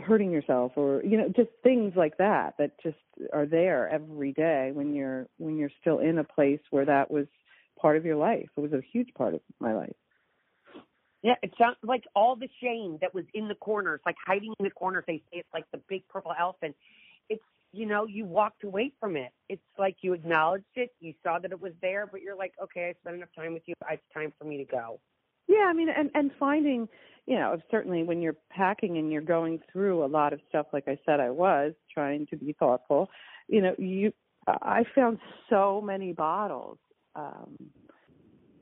hurting 0.00 0.30
yourself 0.30 0.72
or 0.76 1.02
you 1.04 1.16
know 1.16 1.28
just 1.28 1.50
things 1.62 1.94
like 1.96 2.16
that 2.18 2.54
that 2.58 2.72
just 2.82 2.96
are 3.32 3.46
there 3.46 3.88
every 3.88 4.32
day 4.32 4.70
when 4.72 4.94
you're 4.94 5.26
when 5.38 5.56
you're 5.56 5.70
still 5.80 5.98
in 5.98 6.18
a 6.18 6.24
place 6.24 6.60
where 6.70 6.84
that 6.84 7.10
was 7.10 7.26
part 7.80 7.96
of 7.96 8.04
your 8.04 8.16
life. 8.16 8.48
It 8.56 8.60
was 8.60 8.72
a 8.72 8.80
huge 8.92 9.12
part 9.14 9.34
of 9.34 9.40
my 9.60 9.74
life. 9.74 9.94
Yeah 11.22 11.34
it 11.42 11.52
sounds 11.58 11.76
like 11.82 12.04
all 12.14 12.36
the 12.36 12.48
shame 12.62 12.98
that 13.00 13.14
was 13.14 13.24
in 13.34 13.48
the 13.48 13.54
corners 13.54 14.00
like 14.06 14.16
hiding 14.24 14.54
in 14.58 14.64
the 14.64 14.70
corners 14.70 15.04
they 15.06 15.18
say 15.30 15.38
it's 15.38 15.48
like 15.54 15.64
the 15.72 15.80
big 15.88 16.06
purple 16.08 16.32
elephant. 16.38 16.76
It's 17.28 17.42
you 17.72 17.86
know 17.86 18.06
you 18.06 18.24
walked 18.24 18.64
away 18.64 18.92
from 19.00 19.16
it. 19.16 19.32
It's 19.48 19.62
like 19.78 19.96
you 20.02 20.12
acknowledged 20.12 20.64
it 20.74 20.90
you 21.00 21.14
saw 21.22 21.38
that 21.38 21.52
it 21.52 21.60
was 21.60 21.72
there 21.80 22.06
but 22.06 22.22
you're 22.22 22.36
like 22.36 22.52
okay 22.62 22.88
i 22.88 22.94
spent 23.00 23.16
enough 23.16 23.28
time 23.36 23.54
with 23.54 23.62
you 23.66 23.74
it's 23.90 24.02
time 24.12 24.32
for 24.38 24.44
me 24.44 24.58
to 24.58 24.64
go 24.64 25.00
yeah, 25.48 25.66
I 25.68 25.72
mean, 25.72 25.88
and 25.88 26.10
and 26.14 26.30
finding, 26.38 26.88
you 27.26 27.36
know, 27.36 27.58
certainly 27.70 28.02
when 28.02 28.20
you're 28.20 28.36
packing 28.50 28.98
and 28.98 29.12
you're 29.12 29.22
going 29.22 29.60
through 29.72 30.04
a 30.04 30.06
lot 30.06 30.32
of 30.32 30.40
stuff, 30.48 30.66
like 30.72 30.88
I 30.88 30.98
said, 31.06 31.20
I 31.20 31.30
was 31.30 31.72
trying 31.92 32.26
to 32.28 32.36
be 32.36 32.54
thoughtful. 32.58 33.08
You 33.48 33.62
know, 33.62 33.74
you, 33.78 34.12
I 34.46 34.84
found 34.94 35.18
so 35.48 35.80
many 35.80 36.12
bottles, 36.12 36.78
um, 37.14 37.56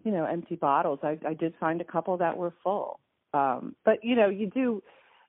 you 0.04 0.12
know, 0.12 0.24
empty 0.24 0.56
bottles. 0.56 1.00
I 1.02 1.18
I 1.26 1.34
did 1.34 1.54
find 1.58 1.80
a 1.80 1.84
couple 1.84 2.16
that 2.18 2.36
were 2.36 2.54
full, 2.62 3.00
um, 3.32 3.74
but 3.84 4.04
you 4.04 4.14
know, 4.16 4.28
you 4.28 4.48
do, 4.48 4.82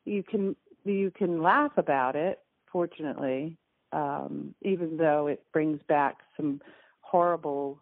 you 0.04 0.24
can 0.24 0.56
you 0.84 1.12
can 1.12 1.42
laugh 1.42 1.72
about 1.78 2.16
it. 2.16 2.40
Fortunately, 2.72 3.58
um, 3.94 4.54
even 4.62 4.98
though 4.98 5.28
it 5.28 5.42
brings 5.54 5.80
back 5.88 6.18
some 6.36 6.60
horrible 7.00 7.80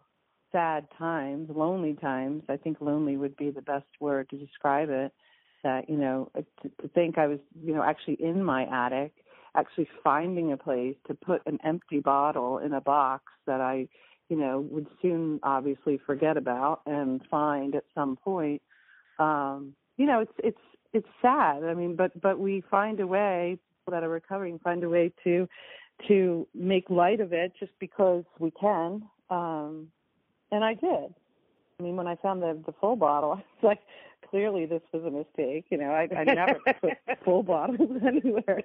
sad 0.54 0.86
times, 0.96 1.50
lonely 1.54 1.94
times. 1.94 2.44
I 2.48 2.56
think 2.56 2.80
lonely 2.80 3.16
would 3.16 3.36
be 3.36 3.50
the 3.50 3.62
best 3.62 3.86
word 4.00 4.30
to 4.30 4.38
describe 4.38 4.88
it. 4.90 5.12
That 5.62 5.88
you 5.88 5.96
know, 5.96 6.30
to, 6.34 6.68
to 6.82 6.88
think 6.88 7.18
I 7.18 7.26
was 7.26 7.40
you 7.62 7.74
know 7.74 7.82
actually 7.82 8.18
in 8.20 8.44
my 8.44 8.64
attic, 8.64 9.12
actually 9.56 9.88
finding 10.02 10.52
a 10.52 10.56
place 10.56 10.96
to 11.08 11.14
put 11.14 11.42
an 11.46 11.58
empty 11.64 12.00
bottle 12.00 12.58
in 12.58 12.72
a 12.72 12.80
box 12.80 13.24
that 13.46 13.60
I 13.60 13.88
you 14.28 14.36
know, 14.36 14.60
would 14.70 14.86
soon 15.02 15.40
obviously 15.42 16.00
forget 16.06 16.36
about 16.36 16.80
and 16.86 17.20
find 17.30 17.74
at 17.74 17.84
some 17.94 18.16
point. 18.16 18.62
Um, 19.18 19.74
you 19.96 20.06
know, 20.06 20.20
it's 20.20 20.32
it's 20.38 20.58
it's 20.92 21.08
sad. 21.20 21.64
I 21.64 21.74
mean, 21.74 21.96
but 21.96 22.18
but 22.20 22.38
we 22.38 22.62
find 22.70 23.00
a 23.00 23.06
way 23.06 23.58
that 23.90 24.02
are 24.02 24.08
recovering 24.08 24.58
find 24.58 24.82
a 24.82 24.88
way 24.88 25.12
to 25.24 25.46
to 26.08 26.48
make 26.54 26.88
light 26.90 27.20
of 27.20 27.32
it 27.32 27.52
just 27.58 27.72
because 27.78 28.24
we 28.38 28.50
can. 28.50 29.02
Um, 29.30 29.88
and 30.54 30.64
I 30.64 30.74
did. 30.74 31.14
I 31.78 31.82
mean, 31.82 31.96
when 31.96 32.06
I 32.06 32.16
found 32.16 32.42
the 32.42 32.58
the 32.66 32.72
full 32.80 32.96
bottle, 32.96 33.32
I 33.32 33.36
was 33.36 33.44
like, 33.62 33.80
clearly 34.30 34.66
this 34.66 34.82
was 34.92 35.02
a 35.04 35.10
mistake. 35.10 35.66
You 35.70 35.78
know, 35.78 35.90
I, 35.90 36.08
I 36.16 36.24
never 36.24 36.60
put 36.80 36.92
full 37.24 37.42
bottles 37.42 37.90
anywhere. 38.06 38.62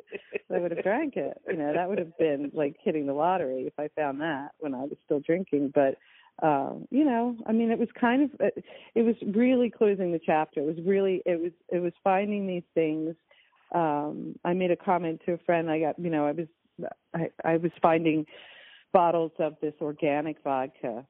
I 0.53 0.59
would 0.59 0.71
have 0.71 0.83
drank 0.83 1.15
it. 1.17 1.39
You 1.47 1.57
know, 1.57 1.73
that 1.73 1.89
would 1.89 1.99
have 1.99 2.17
been 2.17 2.51
like 2.53 2.75
hitting 2.83 3.07
the 3.07 3.13
lottery 3.13 3.63
if 3.63 3.73
I 3.77 3.89
found 3.99 4.21
that 4.21 4.49
when 4.59 4.73
I 4.73 4.81
was 4.81 4.97
still 5.05 5.19
drinking. 5.19 5.73
But 5.73 5.97
um, 6.41 6.87
you 6.89 7.03
know, 7.03 7.35
I 7.45 7.51
mean, 7.51 7.71
it 7.71 7.79
was 7.79 7.89
kind 7.99 8.23
of, 8.23 8.29
it 8.95 9.01
was 9.01 9.15
really 9.35 9.69
closing 9.69 10.11
the 10.11 10.21
chapter. 10.25 10.61
It 10.61 10.65
was 10.65 10.77
really, 10.85 11.21
it 11.25 11.41
was, 11.41 11.51
it 11.67 11.79
was 11.79 11.91
finding 12.03 12.47
these 12.47 12.63
things. 12.73 13.13
Um, 13.73 14.35
I 14.45 14.53
made 14.53 14.71
a 14.71 14.77
comment 14.77 15.21
to 15.25 15.33
a 15.33 15.37
friend. 15.39 15.69
I 15.69 15.79
got, 15.81 15.99
you 15.99 16.09
know, 16.09 16.25
I 16.25 16.31
was, 16.31 16.47
I, 17.13 17.29
I 17.43 17.57
was 17.57 17.71
finding 17.81 18.25
bottles 18.93 19.33
of 19.37 19.55
this 19.61 19.73
organic 19.81 20.37
vodka. 20.43 21.05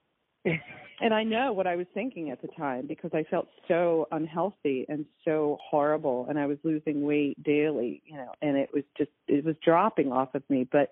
and 1.01 1.13
I 1.13 1.23
know 1.23 1.53
what 1.53 1.67
I 1.67 1.75
was 1.75 1.87
thinking 1.93 2.29
at 2.29 2.41
the 2.41 2.47
time 2.49 2.85
because 2.87 3.11
I 3.13 3.23
felt 3.23 3.47
so 3.67 4.07
unhealthy 4.11 4.85
and 4.89 5.05
so 5.25 5.57
horrible 5.61 6.25
and 6.29 6.37
I 6.37 6.45
was 6.45 6.57
losing 6.63 7.03
weight 7.03 7.41
daily, 7.43 8.01
you 8.05 8.15
know, 8.15 8.31
and 8.41 8.57
it 8.57 8.69
was 8.73 8.83
just 8.97 9.11
it 9.27 9.45
was 9.45 9.55
dropping 9.63 10.11
off 10.11 10.35
of 10.35 10.43
me. 10.49 10.67
But 10.69 10.91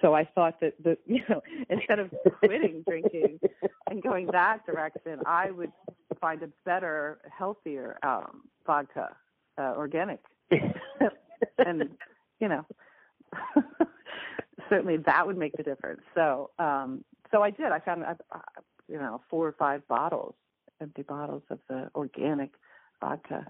so 0.00 0.14
I 0.14 0.24
thought 0.24 0.60
that 0.60 0.74
the 0.82 0.96
you 1.06 1.22
know 1.28 1.42
instead 1.68 1.98
of 1.98 2.10
quitting 2.38 2.82
drinking 2.86 3.40
and 3.88 4.02
going 4.02 4.26
that 4.32 4.64
direction, 4.66 5.20
I 5.26 5.50
would 5.50 5.72
find 6.20 6.42
a 6.42 6.48
better, 6.64 7.18
healthier 7.36 7.98
um, 8.02 8.42
vodka, 8.66 9.16
uh, 9.58 9.74
organic, 9.76 10.20
and 11.58 11.90
you 12.40 12.48
know 12.48 12.66
certainly 14.68 14.98
that 14.98 15.26
would 15.26 15.38
make 15.38 15.56
the 15.56 15.62
difference. 15.62 16.02
So 16.14 16.50
um, 16.58 17.04
so 17.30 17.42
I 17.42 17.50
did. 17.50 17.66
I 17.66 17.78
found 17.80 18.04
uh, 18.04 18.14
you 18.90 18.98
know 18.98 19.20
four 19.30 19.46
or 19.46 19.52
five 19.52 19.86
bottles, 19.88 20.34
empty 20.80 21.02
bottles 21.02 21.42
of 21.50 21.58
the 21.68 21.90
organic 21.94 22.50
vodka 23.00 23.46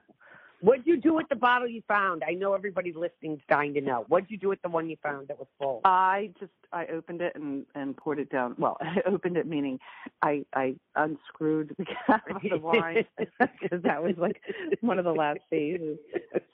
What'd 0.61 0.87
you 0.87 0.99
do 0.99 1.15
with 1.15 1.27
the 1.31 1.37
bottle 1.37 1.69
you 1.69 1.83
found? 1.89 2.23
I 2.23 2.33
know 2.33 2.53
everybody 2.53 2.93
listening's 2.93 3.41
dying 3.49 3.73
to 3.75 3.81
know. 3.81 4.05
What'd 4.09 4.31
you 4.31 4.37
do 4.37 4.49
with 4.49 4.61
the 4.61 4.69
one 4.69 4.91
you 4.91 4.97
found 5.03 5.29
that 5.29 5.39
was 5.39 5.49
full? 5.59 5.81
I 5.85 6.33
just 6.39 6.53
I 6.71 6.87
opened 6.87 7.23
it 7.23 7.35
and 7.35 7.65
and 7.75 7.97
poured 7.97 8.19
it 8.19 8.31
down. 8.31 8.57
Well, 8.59 8.77
I 8.81 9.01
opened 9.07 9.39
it 9.39 9.47
meaning 9.47 9.79
I 10.23 10.45
I 10.55 10.77
unscrewed 10.97 11.75
the 11.79 11.87
cap 12.07 12.25
of 12.31 12.43
the 12.43 12.59
wine 12.59 13.07
because 13.19 13.83
that 13.83 14.03
was 14.03 14.15
like 14.19 14.41
one 14.83 14.99
of 14.99 15.07
the 15.07 15.13
last 15.13 15.41
phases. 15.49 15.99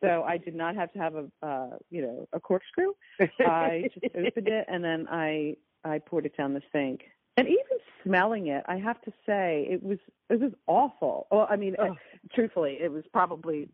So 0.01 0.23
I 0.23 0.37
did 0.37 0.55
not 0.55 0.77
have 0.77 0.93
to 0.93 0.99
have 1.01 1.15
a 1.17 1.25
uh 1.43 1.71
you 1.91 2.03
know 2.03 2.29
a 2.33 2.39
corkscrew. 2.39 2.93
I 3.41 3.91
just 3.93 4.15
opened 4.15 4.49
it 4.49 4.67
and 4.69 4.85
then 4.85 5.09
I 5.11 5.57
I 5.85 5.99
poured 5.99 6.27
it 6.27 6.37
down 6.37 6.55
the 6.55 6.63
sink. 6.73 7.03
And 7.37 7.47
even 7.49 7.79
smelling 8.03 8.47
it, 8.49 8.65
I 8.67 8.77
have 8.77 9.01
to 9.03 9.13
say, 9.27 9.67
it 9.69 9.83
was 9.83 9.99
it 10.31 10.41
was 10.41 10.53
awful. 10.67 11.27
Well, 11.31 11.47
I 11.51 11.57
mean, 11.57 11.77
oh. 11.79 11.97
truthfully, 12.35 12.79
it 12.81 12.91
was 12.91 13.05
probably 13.13 13.69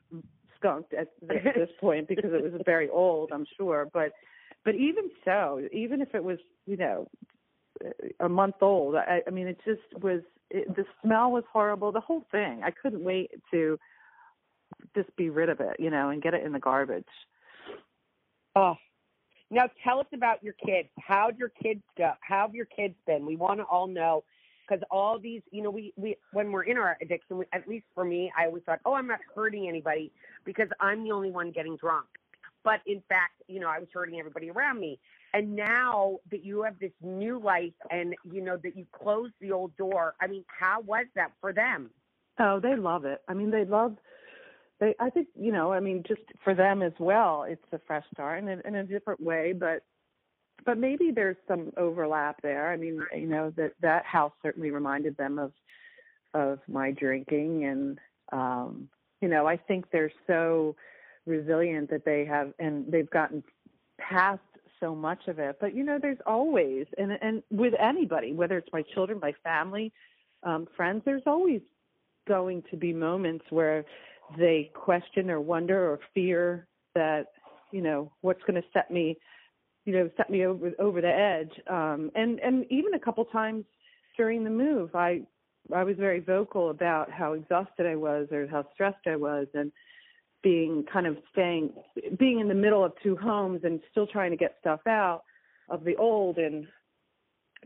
skunked 0.57 0.93
at 0.99 1.09
this 1.21 1.71
point 1.81 2.09
because 2.09 2.33
it 2.33 2.43
was 2.43 2.61
very 2.65 2.89
old, 2.89 3.31
I'm 3.33 3.47
sure. 3.57 3.89
But 3.93 4.13
but 4.65 4.75
even 4.75 5.11
so, 5.25 5.61
even 5.73 6.01
if 6.01 6.15
it 6.15 6.23
was, 6.23 6.39
you 6.67 6.77
know, 6.77 7.09
a 8.21 8.29
month 8.29 8.57
old, 8.61 8.97
I, 8.97 9.23
I 9.27 9.31
mean, 9.31 9.47
it 9.47 9.59
just 9.65 10.03
was. 10.03 10.21
It, 10.51 10.75
the 10.77 10.85
smell 11.03 11.31
was 11.31 11.45
horrible. 11.51 11.93
The 11.93 12.01
whole 12.01 12.25
thing. 12.31 12.63
I 12.63 12.71
couldn't 12.71 13.03
wait 13.03 13.31
to 13.53 13.79
just 14.95 15.15
be 15.17 15.31
rid 15.31 15.49
of 15.49 15.61
it, 15.61 15.77
you 15.79 15.91
know, 15.91 16.11
and 16.11 16.23
get 16.23 16.35
it 16.35 16.45
in 16.45 16.53
the 16.53 16.59
garbage. 16.59 17.05
Oh, 18.55 18.75
now 19.53 19.69
tell 19.85 20.01
us 20.01 20.07
about 20.15 20.43
your 20.43 20.55
kids. 20.55 20.89
How'd 20.99 21.39
your 21.39 21.51
kids 21.51 21.83
go? 21.97 22.13
How 22.21 22.47
have 22.47 22.55
your 22.55 22.67
kids 22.67 22.95
been? 23.07 23.27
We 23.27 23.37
want 23.37 23.61
to 23.61 23.65
all 23.65 23.87
know 23.87 24.25
because 24.67 24.83
all 24.91 25.19
these, 25.19 25.43
you 25.51 25.63
know, 25.63 25.71
we 25.71 25.93
we 25.97 26.17
when 26.33 26.51
we're 26.51 26.63
in 26.63 26.79
our 26.79 26.97
addiction, 27.03 27.39
we, 27.39 27.45
at 27.53 27.69
least 27.69 27.85
for 27.95 28.05
me, 28.05 28.33
I 28.37 28.47
always 28.47 28.63
thought, 28.65 28.81
oh, 28.85 28.95
I'm 28.95 29.07
not 29.07 29.21
hurting 29.35 29.69
anybody 29.69 30.11
because 30.45 30.69
I'm 30.81 31.05
the 31.05 31.13
only 31.13 31.31
one 31.31 31.51
getting 31.51 31.77
drunk. 31.77 32.07
But 32.65 32.81
in 32.87 33.03
fact, 33.09 33.43
you 33.49 33.61
know, 33.61 33.69
I 33.69 33.79
was 33.79 33.89
hurting 33.93 34.19
everybody 34.19 34.51
around 34.51 34.81
me. 34.81 34.99
And 35.35 35.57
now 35.57 36.19
that 36.31 36.45
you 36.45 36.63
have 36.63 36.79
this 36.79 36.93
new 37.03 37.39
life 37.39 37.73
and 37.91 38.15
you 38.31 38.41
know 38.43 38.57
that 38.63 38.77
you 38.77 38.87
closed 38.93 39.33
the 39.41 39.53
old 39.53 39.77
door, 39.77 40.15
I 40.21 40.27
mean, 40.27 40.45
how 40.47 40.81
was 40.81 41.07
that 41.15 41.33
for 41.41 41.53
them? 41.53 41.91
Oh, 42.39 42.61
they 42.61 42.77
love 42.77 43.05
it. 43.05 43.21
I 43.29 43.35
mean, 43.35 43.51
they 43.51 43.65
love 43.65 43.97
they 44.81 44.95
I 44.99 45.11
think 45.11 45.29
you 45.35 45.53
know 45.53 45.73
I 45.73 45.81
mean 45.81 46.03
just 46.07 46.23
for 46.45 46.55
them 46.55 46.83
as 46.83 46.93
well 46.99 47.45
it's 47.49 47.63
a 47.73 47.81
fresh 47.87 48.05
start 48.13 48.43
in 48.43 48.49
a, 48.49 48.61
in 48.65 48.75
a 48.77 48.85
different 48.85 49.21
way 49.21 49.53
but 49.53 49.83
but 50.65 50.79
maybe 50.79 51.11
there's 51.11 51.37
some 51.49 51.73
overlap 51.77 52.41
there. 52.43 52.71
I 52.71 52.77
mean 52.77 53.01
you 53.15 53.27
know 53.27 53.53
that 53.57 53.73
that 53.81 54.05
house 54.05 54.33
certainly 54.43 54.71
reminded 54.71 55.17
them 55.17 55.39
of 55.39 55.53
of 56.35 56.61
my 56.69 56.91
drinking 56.91 57.65
and 57.65 57.99
um 58.33 58.89
you 59.21 59.29
know 59.29 59.47
I 59.47 59.57
think 59.57 59.87
they're 59.91 60.13
so 60.27 60.77
resilient 61.27 61.91
that 61.91 62.05
they 62.05 62.25
have 62.25 62.53
and 62.59 62.91
they've 62.91 63.11
gotten 63.11 63.43
past 64.01 64.41
so 64.81 64.95
much 64.95 65.29
of 65.29 65.39
it. 65.39 65.59
But 65.61 65.75
you 65.75 65.85
know 65.85 65.99
there's 66.01 66.19
always 66.27 66.87
and 66.99 67.13
and 67.21 67.43
with 67.51 67.75
anybody 67.79 68.33
whether 68.33 68.59
it's 68.59 68.73
my 68.73 68.83
children 68.95 69.21
my 69.21 69.35
family 69.45 69.93
um 70.43 70.67
friends 70.77 71.03
there's 71.05 71.23
always 71.27 71.61
going 72.27 72.63
to 72.71 72.77
be 72.77 72.93
moments 72.93 73.45
where 73.51 73.85
they 74.39 74.71
question 74.75 75.31
or 75.31 75.41
wonder 75.41 75.91
or 75.91 76.01
fear 76.15 76.67
that 76.95 77.27
you 77.71 77.83
know 77.83 78.11
what's 78.21 78.43
going 78.43 78.61
to 78.61 78.69
set 78.73 78.91
me 78.91 79.17
you 79.85 79.93
know 79.93 80.11
set 80.17 80.31
me 80.31 80.45
over 80.47 80.73
over 80.79 81.01
the 81.01 81.09
edge. 81.09 81.53
Um 81.69 82.11
and 82.15 82.39
and 82.41 82.65
even 82.71 82.95
a 82.95 82.99
couple 82.99 83.25
times 83.27 83.65
during 84.17 84.45
the 84.45 84.51
move 84.51 84.95
i 84.95 85.23
i 85.75 85.83
was 85.83 85.97
very 85.97 86.21
vocal 86.21 86.71
about 86.71 87.11
how 87.11 87.33
exhausted 87.33 87.87
i 87.87 87.97
was 87.97 88.29
or 88.31 88.47
how 88.47 88.65
stressed 88.75 89.07
i 89.07 89.17
was 89.17 89.47
and 89.55 89.73
being 90.43 90.85
kind 90.93 91.07
of 91.07 91.17
staying 91.31 91.71
being 92.19 92.41
in 92.41 92.49
the 92.49 92.55
middle 92.55 92.85
of 92.85 92.93
two 93.03 93.17
homes 93.17 93.61
and 93.65 93.81
still 93.91 94.07
trying 94.07 94.31
to 94.31 94.37
get 94.37 94.57
stuff 94.61 94.81
out 94.87 95.23
of 95.69 95.85
the 95.85 95.97
old 95.97 96.39
and 96.39 96.67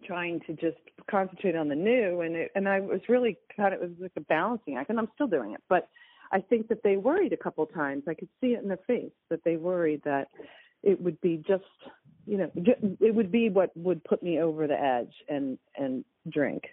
trying 0.04 0.40
to 0.40 0.52
just 0.52 0.76
concentrate 1.11 1.56
on 1.56 1.68
the 1.68 1.75
new. 1.75 2.20
And 2.20 2.37
it, 2.37 2.50
and 2.54 2.68
I 2.68 2.80
was 2.80 3.00
really 3.08 3.38
kind 3.56 3.75
of 3.75 3.82
it 3.82 3.88
was 3.88 3.99
like 4.00 4.12
a 4.16 4.20
balancing 4.20 4.76
act 4.76 4.90
and 4.90 4.99
I'm 4.99 5.08
still 5.14 5.26
doing 5.26 5.52
it 5.52 5.62
but 5.68 5.88
I 6.37 6.40
think 6.40 6.69
that 6.69 6.83
they 6.85 6.99
worried 6.99 7.33
a 7.33 7.37
couple 7.38 7.64
times. 7.64 8.02
I 8.07 8.12
could 8.12 8.28
see 8.43 8.49
it 8.49 8.62
in 8.62 8.69
their 8.69 8.78
face 8.87 9.16
that 9.31 9.40
they 9.43 9.57
worried 9.57 10.02
that 10.05 10.28
it 10.83 11.00
would 11.00 11.19
be 11.23 11.43
just, 11.49 11.64
you 12.26 12.37
know, 12.37 12.50
it 13.00 13.14
would 13.14 13.33
be 13.33 13.49
what 13.49 13.75
would 13.75 14.05
put 14.05 14.23
me 14.23 14.38
over 14.38 14.66
the 14.66 14.78
edge 14.78 15.14
and 15.31 15.59
and 15.78 16.05
drink. 16.31 16.64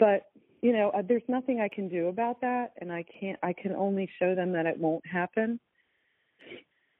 But 0.00 0.22
you 0.62 0.72
know, 0.72 0.90
uh, 0.90 1.02
there's 1.08 1.22
nothing 1.28 1.60
I 1.60 1.68
can 1.68 1.88
do 1.88 2.08
about 2.08 2.40
that, 2.40 2.72
and 2.80 2.92
I 2.92 3.04
can't. 3.20 3.38
I 3.40 3.52
can 3.52 3.72
only 3.72 4.10
show 4.18 4.34
them 4.34 4.50
that 4.54 4.66
it 4.66 4.76
won't 4.76 5.06
happen. 5.06 5.60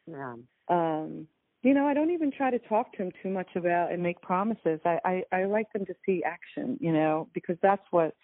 Yeah. 0.07 0.35
Um, 0.69 1.27
you 1.65 1.75
know, 1.75 1.89
I 1.89 1.95
don't 1.95 2.13
even 2.13 2.31
try 2.31 2.53
to 2.53 2.61
talk 2.61 2.93
to 2.93 2.99
them 2.99 3.11
too 3.25 3.31
much 3.31 3.49
about 3.57 3.91
and 3.91 4.01
make 4.01 4.23
promises. 4.23 4.79
I, 4.85 5.01
I 5.05 5.23
I 5.33 5.45
like 5.47 5.67
them 5.73 5.85
to 5.87 5.95
see 6.07 6.23
action. 6.23 6.79
You 6.81 6.93
know, 6.93 7.29
because 7.35 7.57
that's 7.61 7.87
what 7.91 8.15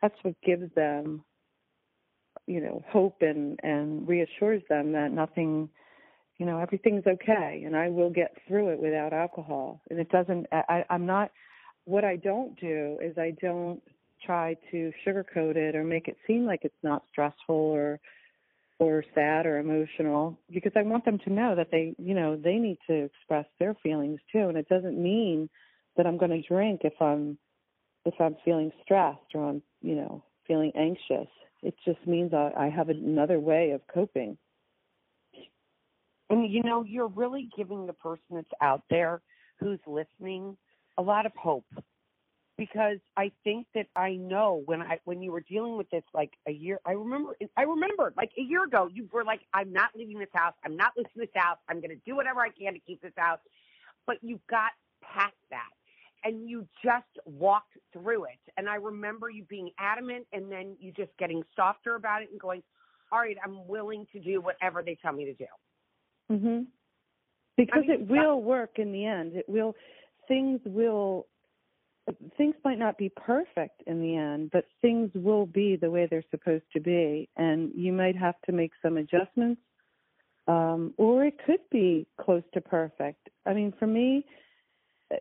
that's 0.00 0.18
what 0.22 0.36
gives 0.46 0.72
them 0.76 1.24
you 2.46 2.60
know 2.60 2.82
hope 2.90 3.16
and 3.20 3.58
and 3.62 4.06
reassures 4.06 4.62
them 4.68 4.92
that 4.92 5.12
nothing 5.12 5.68
you 6.38 6.46
know 6.46 6.58
everything's 6.58 7.06
okay 7.06 7.62
and 7.64 7.76
i 7.76 7.88
will 7.88 8.10
get 8.10 8.36
through 8.46 8.68
it 8.68 8.80
without 8.80 9.12
alcohol. 9.12 9.80
And 9.90 9.98
it 9.98 10.10
doesn't 10.10 10.46
i 10.52 10.84
i'm 10.90 11.06
not 11.06 11.30
what 11.84 12.04
i 12.04 12.16
don't 12.16 12.58
do 12.60 12.98
is 13.02 13.16
i 13.18 13.32
don't 13.40 13.82
try 14.24 14.56
to 14.70 14.92
sugarcoat 15.06 15.56
it 15.56 15.76
or 15.76 15.84
make 15.84 16.08
it 16.08 16.16
seem 16.26 16.46
like 16.46 16.60
it's 16.62 16.74
not 16.82 17.04
stressful 17.10 17.54
or 17.54 18.00
or 18.80 19.04
sad 19.14 19.46
or 19.46 19.58
emotional 19.58 20.38
because 20.52 20.72
i 20.76 20.82
want 20.82 21.04
them 21.04 21.18
to 21.24 21.32
know 21.32 21.54
that 21.54 21.68
they 21.70 21.94
you 21.98 22.14
know 22.14 22.36
they 22.36 22.56
need 22.56 22.78
to 22.86 23.04
express 23.04 23.46
their 23.58 23.74
feelings 23.82 24.20
too. 24.32 24.48
And 24.48 24.56
it 24.58 24.68
doesn't 24.68 25.00
mean 25.00 25.48
that 25.96 26.06
i'm 26.06 26.18
going 26.18 26.30
to 26.30 26.42
drink 26.48 26.80
if 26.84 26.94
i'm 27.00 27.38
if 28.04 28.14
i'm 28.20 28.36
feeling 28.44 28.72
stressed 28.82 29.34
or 29.34 29.48
i'm 29.48 29.62
you 29.80 29.94
know 29.94 30.22
feeling 30.46 30.72
anxious 30.74 31.28
it 31.64 31.74
just 31.84 32.06
means 32.06 32.34
I, 32.34 32.52
I 32.56 32.68
have 32.68 32.90
another 32.90 33.40
way 33.40 33.70
of 33.70 33.80
coping. 33.92 34.36
And 36.28 36.50
you 36.52 36.62
know, 36.62 36.84
you're 36.84 37.08
really 37.08 37.48
giving 37.56 37.86
the 37.86 37.94
person 37.94 38.22
that's 38.32 38.46
out 38.60 38.82
there 38.90 39.22
who's 39.58 39.80
listening 39.86 40.56
a 40.98 41.02
lot 41.02 41.26
of 41.26 41.32
hope. 41.36 41.66
Because 42.56 42.98
I 43.16 43.32
think 43.42 43.66
that 43.74 43.86
I 43.96 44.12
know 44.12 44.62
when 44.66 44.80
I 44.80 45.00
when 45.04 45.22
you 45.22 45.32
were 45.32 45.40
dealing 45.40 45.76
with 45.76 45.90
this 45.90 46.04
like 46.12 46.30
a 46.46 46.52
year 46.52 46.78
I 46.86 46.92
remember 46.92 47.36
I 47.56 47.62
remember 47.62 48.12
like 48.16 48.30
a 48.38 48.42
year 48.42 48.62
ago 48.62 48.88
you 48.92 49.08
were 49.12 49.24
like 49.24 49.40
I'm 49.52 49.72
not 49.72 49.90
leaving 49.96 50.20
this 50.20 50.28
house. 50.32 50.54
I'm 50.64 50.76
not 50.76 50.92
leaving 50.96 51.10
this 51.16 51.34
house. 51.34 51.58
I'm 51.68 51.80
going 51.80 51.90
to 51.90 52.02
do 52.06 52.14
whatever 52.14 52.40
I 52.40 52.50
can 52.50 52.74
to 52.74 52.78
keep 52.78 53.02
this 53.02 53.12
house. 53.16 53.40
But 54.06 54.18
you 54.22 54.38
got 54.48 54.70
past 55.02 55.34
that 55.50 55.70
and 56.24 56.48
you 56.48 56.66
just 56.82 57.04
walked 57.26 57.76
through 57.92 58.24
it. 58.24 58.40
And 58.56 58.68
I 58.68 58.76
remember 58.76 59.28
you 59.30 59.44
being 59.44 59.70
adamant 59.78 60.26
and 60.32 60.50
then 60.50 60.76
you 60.80 60.90
just 60.92 61.10
getting 61.18 61.42
softer 61.54 61.96
about 61.96 62.22
it 62.22 62.30
and 62.30 62.40
going, 62.40 62.62
all 63.12 63.20
right, 63.20 63.36
I'm 63.44 63.66
willing 63.68 64.06
to 64.12 64.18
do 64.18 64.40
whatever 64.40 64.82
they 64.82 64.96
tell 65.00 65.12
me 65.12 65.26
to 65.26 65.34
do. 65.34 65.44
Mm-hmm. 66.32 66.62
Because 67.56 67.84
I 67.84 67.92
mean, 67.92 68.00
it 68.00 68.08
will 68.08 68.42
work 68.42 68.78
in 68.78 68.90
the 68.90 69.04
end. 69.06 69.36
It 69.36 69.44
will 69.48 69.74
things 70.26 70.60
will 70.64 71.26
things 72.36 72.54
might 72.64 72.78
not 72.78 72.98
be 72.98 73.10
perfect 73.10 73.82
in 73.86 74.00
the 74.00 74.16
end, 74.16 74.50
but 74.52 74.64
things 74.82 75.10
will 75.14 75.46
be 75.46 75.76
the 75.76 75.90
way 75.90 76.06
they're 76.10 76.24
supposed 76.30 76.64
to 76.72 76.80
be 76.80 77.28
and 77.36 77.70
you 77.74 77.92
might 77.92 78.16
have 78.16 78.34
to 78.46 78.52
make 78.52 78.72
some 78.82 78.96
adjustments 78.96 79.60
um 80.46 80.92
or 80.98 81.24
it 81.24 81.34
could 81.46 81.60
be 81.70 82.06
close 82.20 82.42
to 82.54 82.60
perfect. 82.60 83.28
I 83.46 83.54
mean, 83.54 83.72
for 83.78 83.86
me, 83.86 84.26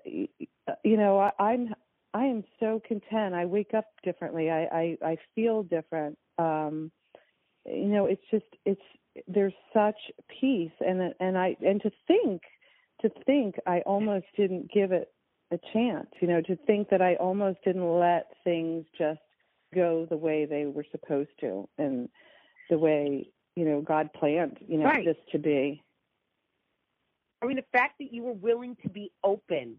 you 0.05 0.97
know, 0.97 1.19
I, 1.19 1.31
I'm 1.39 1.73
I 2.13 2.25
am 2.25 2.43
so 2.59 2.81
content. 2.87 3.33
I 3.33 3.45
wake 3.45 3.73
up 3.73 3.85
differently. 4.03 4.49
I 4.49 4.63
I, 4.65 4.97
I 5.05 5.17
feel 5.35 5.63
different. 5.63 6.17
Um 6.37 6.91
you 7.65 7.87
know, 7.87 8.05
it's 8.05 8.23
just 8.31 8.45
it's 8.65 8.81
there's 9.27 9.53
such 9.73 9.97
peace 10.39 10.71
and 10.79 11.13
and 11.19 11.37
I 11.37 11.55
and 11.65 11.81
to 11.81 11.91
think 12.07 12.41
to 13.01 13.09
think 13.25 13.55
I 13.67 13.79
almost 13.81 14.25
didn't 14.35 14.71
give 14.71 14.91
it 14.91 15.09
a 15.51 15.59
chance, 15.71 16.07
you 16.19 16.27
know, 16.27 16.41
to 16.41 16.55
think 16.65 16.89
that 16.89 17.01
I 17.01 17.15
almost 17.15 17.59
didn't 17.63 17.99
let 17.99 18.27
things 18.43 18.85
just 18.97 19.19
go 19.73 20.07
the 20.09 20.17
way 20.17 20.45
they 20.45 20.65
were 20.65 20.85
supposed 20.91 21.29
to 21.41 21.67
and 21.77 22.09
the 22.69 22.77
way, 22.77 23.29
you 23.55 23.65
know, 23.65 23.81
God 23.81 24.09
planned, 24.13 24.57
you 24.67 24.77
know, 24.77 24.85
Right. 24.85 25.05
this 25.05 25.17
to 25.31 25.39
be. 25.39 25.83
I 27.43 27.45
mean, 27.45 27.57
the 27.57 27.65
fact 27.77 27.95
that 27.99 28.13
you 28.13 28.23
were 28.23 28.33
willing 28.33 28.77
to 28.83 28.89
be 28.89 29.11
open. 29.23 29.75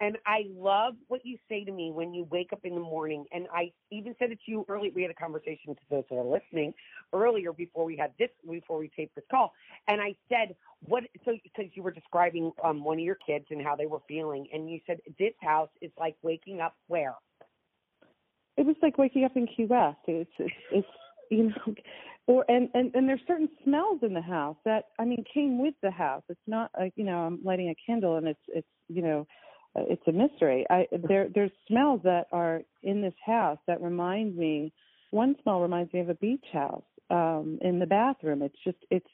And 0.00 0.18
I 0.26 0.44
love 0.54 0.94
what 1.08 1.24
you 1.24 1.38
say 1.48 1.64
to 1.64 1.72
me 1.72 1.90
when 1.90 2.12
you 2.12 2.26
wake 2.30 2.52
up 2.52 2.60
in 2.64 2.74
the 2.74 2.80
morning. 2.80 3.24
And 3.32 3.46
I 3.52 3.72
even 3.90 4.14
said 4.18 4.30
it 4.30 4.38
to 4.44 4.50
you 4.50 4.66
earlier. 4.68 4.90
We 4.94 5.02
had 5.02 5.10
a 5.10 5.14
conversation 5.14 5.74
to 5.74 5.80
those 5.90 6.04
that 6.10 6.16
are 6.16 6.24
listening 6.24 6.74
earlier 7.12 7.52
before 7.52 7.84
we 7.84 7.96
had 7.96 8.12
this, 8.18 8.28
before 8.48 8.78
we 8.78 8.90
taped 8.94 9.14
this 9.14 9.24
call. 9.30 9.52
And 9.88 10.00
I 10.00 10.14
said, 10.28 10.54
what, 10.86 11.04
so, 11.24 11.32
because 11.42 11.70
you 11.74 11.82
were 11.82 11.92
describing 11.92 12.52
um, 12.62 12.84
one 12.84 12.98
of 12.98 13.04
your 13.04 13.18
kids 13.26 13.46
and 13.50 13.62
how 13.62 13.76
they 13.76 13.86
were 13.86 14.00
feeling. 14.06 14.46
And 14.52 14.70
you 14.70 14.80
said, 14.86 14.98
this 15.18 15.32
house 15.40 15.70
is 15.80 15.90
like 15.98 16.16
waking 16.22 16.60
up 16.60 16.74
where? 16.88 17.14
It 18.56 18.66
was 18.66 18.76
like 18.82 18.98
waking 18.98 19.24
up 19.24 19.36
in 19.36 19.46
Key 19.46 19.66
West. 19.66 19.98
It's 20.06 20.30
it's, 20.38 20.54
it's 20.72 20.88
you 21.30 21.44
know 21.50 21.74
or 22.26 22.44
and, 22.48 22.68
and 22.74 22.94
and 22.94 23.08
there's 23.08 23.20
certain 23.26 23.48
smells 23.64 24.00
in 24.02 24.12
the 24.12 24.20
house 24.20 24.56
that 24.64 24.86
I 24.98 25.04
mean 25.04 25.24
came 25.32 25.60
with 25.60 25.74
the 25.82 25.90
house. 25.90 26.22
It's 26.28 26.40
not 26.46 26.70
like, 26.78 26.92
you 26.96 27.04
know, 27.04 27.18
I'm 27.18 27.40
lighting 27.44 27.68
a 27.68 27.74
candle 27.86 28.16
and 28.16 28.26
it's 28.26 28.40
it's 28.48 28.68
you 28.88 29.02
know 29.02 29.26
uh, 29.78 29.82
it's 29.88 30.02
a 30.08 30.12
mystery. 30.12 30.66
I 30.68 30.86
there 31.08 31.28
there's 31.34 31.52
smells 31.68 32.00
that 32.04 32.26
are 32.32 32.62
in 32.82 33.00
this 33.00 33.14
house 33.24 33.58
that 33.66 33.80
remind 33.80 34.36
me. 34.36 34.72
One 35.10 35.36
smell 35.42 35.60
reminds 35.60 35.92
me 35.92 36.00
of 36.00 36.08
a 36.08 36.14
beach 36.14 36.44
house 36.52 36.82
um, 37.10 37.58
in 37.62 37.78
the 37.78 37.86
bathroom. 37.86 38.42
It's 38.42 38.58
just 38.64 38.78
it's 38.90 39.06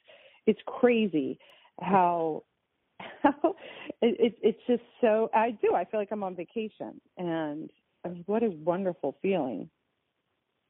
it's 0.47 0.61
crazy 0.66 1.38
how 1.81 2.45
how 3.23 3.57
it, 4.00 4.16
it 4.19 4.35
it's 4.42 4.61
just 4.66 4.83
so. 5.00 5.28
I 5.35 5.50
do. 5.50 5.75
I 5.75 5.85
feel 5.85 6.00
like 6.00 6.12
I'm 6.12 6.25
on 6.25 6.35
vacation, 6.35 7.00
and 7.19 7.71
I 8.04 8.09
mean, 8.09 8.25
what 8.26 8.42
a 8.42 8.50
wonderful 8.50 9.16
feeling. 9.21 9.69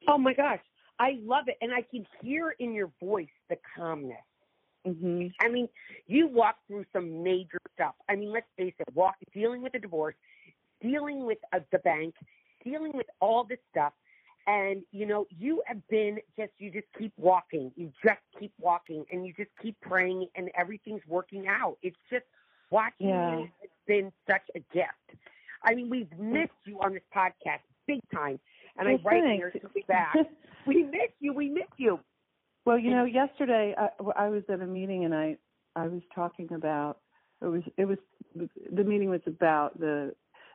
Oh 0.08 0.18
my 0.18 0.34
gosh. 0.34 0.61
I 0.99 1.18
love 1.22 1.49
it. 1.49 1.56
And 1.61 1.72
I 1.72 1.82
can 1.82 2.06
hear 2.22 2.54
in 2.58 2.72
your 2.72 2.90
voice 3.00 3.28
the 3.49 3.56
calmness. 3.76 4.18
hmm 4.84 5.26
I 5.40 5.49
mean, 5.49 5.68
you 6.06 6.26
walk 6.28 6.56
through 6.66 6.84
some 6.92 7.22
major 7.22 7.58
stuff. 7.75 7.94
I 8.08 8.16
mean, 8.16 8.32
let's 8.32 8.46
face 8.56 8.75
it, 8.78 8.94
walk, 8.94 9.16
dealing 9.32 9.62
with 9.62 9.75
a 9.75 9.78
divorce, 9.78 10.14
dealing 10.80 11.25
with 11.26 11.38
uh, 11.52 11.61
the 11.72 11.78
bank, 11.78 12.14
dealing 12.64 12.92
with 12.94 13.06
all 13.20 13.44
this 13.44 13.58
stuff. 13.70 13.92
And, 14.46 14.82
you 14.90 15.06
know, 15.06 15.26
you 15.30 15.62
have 15.66 15.87
been 15.88 16.18
just, 16.37 16.52
you 16.59 16.70
just 16.70 16.87
keep 16.98 17.12
walking. 17.16 17.72
You 17.76 17.92
just 18.05 18.20
keep 18.38 18.52
walking 18.61 19.05
and 19.11 19.26
you 19.26 19.33
just 19.37 19.50
keep 19.61 19.81
praying 19.81 20.26
and 20.35 20.50
everything's 20.57 21.02
working 21.07 21.46
out. 21.48 21.78
It's 21.83 21.96
just 22.11 22.24
watching 22.70 23.09
Yeah. 23.09 23.28
you 23.28 23.48
has 23.61 23.70
been 23.87 24.12
such 24.28 24.42
a 24.55 24.61
gift. 24.74 25.20
I 25.64 25.74
mean, 25.74 25.88
we've 25.90 26.11
missed 26.18 26.50
you 26.64 26.81
on 26.81 26.92
this 26.94 27.02
podcast 27.14 27.61
big 27.87 28.00
time. 28.14 28.38
And 28.78 28.88
Well, 28.88 28.98
I 29.04 29.08
write 29.08 29.22
thanks. 29.22 29.37
here 29.38 29.50
to 29.50 29.68
be 29.74 29.85
back. 29.88 30.14
we 30.66 30.85
miss 30.85 31.11
you. 31.20 31.32
We 31.32 31.48
miss 31.48 31.68
you. 31.76 32.00
Well, 32.64 32.78
you 32.78 32.90
know, 32.90 33.04
yesterday 33.04 33.74
I, 33.76 33.88
I 34.16 34.28
was 34.28 34.42
at 34.48 34.61
a 34.61 34.66
meeting 34.66 35.04
and 35.04 35.14
I 35.14 35.37
I 35.74 35.88
was 35.88 36.02
talking 36.14 36.52
about 36.52 36.98
it 37.40 37.46
was 37.46 37.62
it 37.76 37.87
was 37.87 37.98
the 38.35 38.85
meeting 38.85 39.11
was 39.11 39.20
about 39.26 39.78
the 39.78 40.14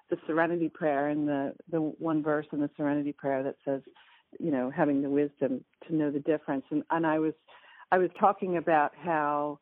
the 0.09 0.17
Serenity 0.25 0.69
Prayer 0.69 1.09
and 1.09 1.27
the 1.27 1.53
the 1.69 1.79
one 1.79 2.23
verse 2.23 2.45
in 2.53 2.61
the 2.61 2.69
Serenity 2.77 3.11
Prayer 3.11 3.43
that 3.43 3.55
says, 3.65 3.81
you 4.39 4.51
know, 4.51 4.71
having 4.71 5.01
the 5.01 5.09
wisdom 5.09 5.63
to 5.87 5.95
know 5.95 6.11
the 6.11 6.19
difference 6.21 6.63
and 6.71 6.83
and 6.91 7.05
I 7.05 7.19
was 7.19 7.33
I 7.91 7.97
was 7.97 8.09
talking 8.19 8.57
about 8.57 8.93
how 8.95 9.59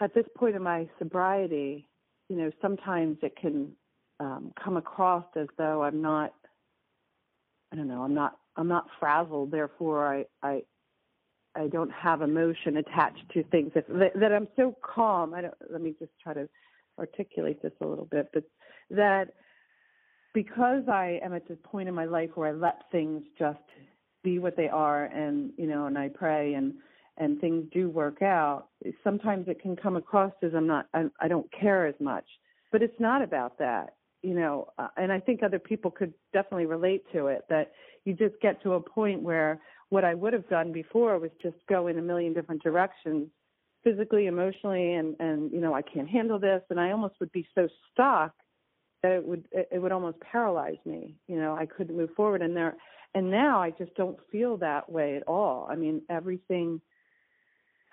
at 0.00 0.14
this 0.14 0.26
point 0.36 0.56
in 0.56 0.62
my 0.62 0.88
sobriety, 0.98 1.88
you 2.28 2.36
know, 2.36 2.50
sometimes 2.60 3.18
it 3.22 3.36
can 3.36 3.72
um, 4.20 4.52
come 4.62 4.76
across 4.76 5.24
as 5.36 5.46
though 5.56 5.82
I'm 5.82 6.02
not 6.02 6.34
I 7.72 7.76
don't 7.76 7.88
know, 7.88 8.02
I'm 8.02 8.14
not 8.14 8.36
I'm 8.56 8.68
not 8.68 8.86
frazzled, 9.00 9.50
therefore 9.50 10.06
I 10.06 10.24
I 10.46 10.62
I 11.54 11.68
don't 11.68 11.90
have 11.92 12.22
emotion 12.22 12.76
attached 12.76 13.24
to 13.32 13.42
things 13.44 13.72
that 13.74 13.88
that, 13.88 14.12
that 14.20 14.32
I'm 14.32 14.48
so 14.56 14.76
calm. 14.82 15.34
I 15.34 15.42
don't 15.42 15.54
let 15.70 15.80
me 15.80 15.94
just 15.98 16.12
try 16.22 16.34
to 16.34 16.48
articulate 16.98 17.62
this 17.62 17.72
a 17.80 17.86
little 17.86 18.04
bit, 18.04 18.28
but 18.32 18.44
that 18.90 19.32
because 20.34 20.88
I 20.88 21.20
am 21.22 21.34
at 21.34 21.46
this 21.48 21.58
point 21.62 21.88
in 21.88 21.94
my 21.94 22.04
life 22.04 22.30
where 22.34 22.48
I 22.48 22.52
let 22.52 22.90
things 22.90 23.22
just 23.38 23.58
be 24.22 24.38
what 24.38 24.56
they 24.56 24.68
are 24.68 25.04
and 25.06 25.52
you 25.56 25.66
know 25.66 25.86
and 25.86 25.98
I 25.98 26.08
pray 26.08 26.54
and 26.54 26.74
and 27.18 27.40
things 27.40 27.66
do 27.72 27.90
work 27.90 28.22
out 28.22 28.68
sometimes 29.04 29.48
it 29.48 29.60
can 29.60 29.76
come 29.76 29.96
across 29.96 30.32
as 30.42 30.52
I'm 30.54 30.66
not 30.66 30.86
I, 30.94 31.04
I 31.20 31.28
don't 31.28 31.50
care 31.52 31.86
as 31.86 31.94
much 32.00 32.24
but 32.70 32.82
it's 32.82 32.98
not 33.00 33.20
about 33.22 33.58
that 33.58 33.94
you 34.22 34.34
know 34.34 34.68
uh, 34.78 34.88
and 34.96 35.12
I 35.12 35.20
think 35.20 35.42
other 35.42 35.58
people 35.58 35.90
could 35.90 36.14
definitely 36.32 36.66
relate 36.66 37.04
to 37.12 37.26
it 37.26 37.44
that 37.48 37.72
you 38.04 38.14
just 38.14 38.34
get 38.40 38.62
to 38.62 38.74
a 38.74 38.80
point 38.80 39.22
where 39.22 39.60
what 39.90 40.04
I 40.04 40.14
would 40.14 40.32
have 40.32 40.48
done 40.48 40.72
before 40.72 41.18
was 41.18 41.30
just 41.42 41.56
go 41.68 41.86
in 41.88 41.98
a 41.98 42.02
million 42.02 42.32
different 42.32 42.62
directions 42.62 43.28
physically 43.84 44.26
emotionally 44.26 44.94
and 44.94 45.16
and 45.18 45.52
you 45.52 45.60
know 45.60 45.74
I 45.74 45.82
can't 45.82 46.08
handle 46.08 46.38
this 46.38 46.62
and 46.70 46.80
I 46.80 46.92
almost 46.92 47.14
would 47.20 47.32
be 47.32 47.46
so 47.54 47.68
stuck 47.90 48.32
that 49.02 49.12
it 49.12 49.24
would 49.24 49.44
it 49.52 49.80
would 49.80 49.92
almost 49.92 50.18
paralyze 50.20 50.78
me 50.84 51.16
you 51.26 51.36
know 51.36 51.54
I 51.54 51.66
couldn't 51.66 51.96
move 51.96 52.10
forward 52.16 52.42
and 52.42 52.56
there 52.56 52.76
and 53.14 53.30
now 53.30 53.60
I 53.60 53.70
just 53.70 53.94
don't 53.94 54.18
feel 54.30 54.56
that 54.58 54.90
way 54.90 55.16
at 55.16 55.24
all. 55.28 55.66
I 55.70 55.74
mean 55.74 56.02
everything 56.08 56.80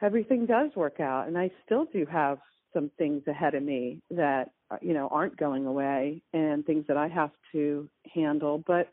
everything 0.01 0.45
does 0.45 0.69
work 0.75 0.99
out 0.99 1.27
and 1.27 1.37
I 1.37 1.51
still 1.65 1.85
do 1.85 2.05
have 2.05 2.37
some 2.73 2.91
things 2.97 3.23
ahead 3.27 3.55
of 3.55 3.63
me 3.63 3.99
that 4.11 4.51
you 4.81 4.93
know 4.93 5.07
aren't 5.11 5.37
going 5.37 5.65
away 5.65 6.21
and 6.33 6.65
things 6.65 6.85
that 6.87 6.97
I 6.97 7.07
have 7.07 7.31
to 7.51 7.89
handle 8.13 8.63
but 8.65 8.89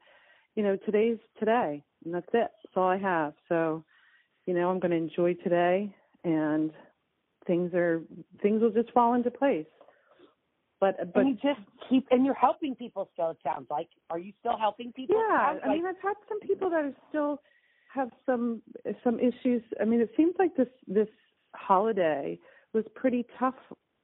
you 0.55 0.63
know 0.63 0.77
today's 0.77 1.19
today 1.39 1.83
and 2.05 2.15
that's 2.15 2.29
it 2.29 2.51
that's 2.63 2.77
all 2.77 2.89
I 2.89 2.99
have 2.99 3.35
so 3.49 3.85
you 4.47 4.55
know 4.55 4.71
I'm 4.71 4.81
going 4.81 4.93
to 4.93 4.97
enjoy 4.97 5.35
today 5.35 5.95
and 6.25 6.71
things 7.47 7.73
are 7.75 8.03
things 8.43 8.63
will 8.63 8.71
just 8.71 8.93
fall 8.93 9.15
into 9.15 9.31
place 9.31 9.67
but 10.81 11.13
but 11.13 11.21
and 11.21 11.29
you 11.31 11.35
just 11.35 11.67
keep, 11.89 12.07
and 12.11 12.25
you're 12.25 12.35
helping 12.35 12.75
people 12.75 13.09
still, 13.15 13.31
it 13.31 13.39
sounds 13.43 13.67
like. 13.71 13.89
Are 14.11 14.19
you 14.19 14.33
still 14.41 14.59
helping 14.59 14.93
people? 14.93 15.17
Yeah, 15.17 15.37
I 15.37 15.53
like- 15.55 15.77
mean, 15.79 15.87
I've 15.87 16.01
had 16.03 16.15
some 16.29 16.41
people 16.41 16.71
that 16.71 16.85
are 16.85 16.93
still 17.09 17.41
have 17.95 18.11
some 18.27 18.63
some 19.03 19.19
issues. 19.19 19.63
I 19.81 19.85
mean, 19.85 20.01
it 20.01 20.11
seems 20.17 20.35
like 20.39 20.55
this 20.57 20.69
this 20.87 21.09
holiday 21.55 22.39
was 22.75 22.85
pretty 22.95 23.27
tough 23.39 23.55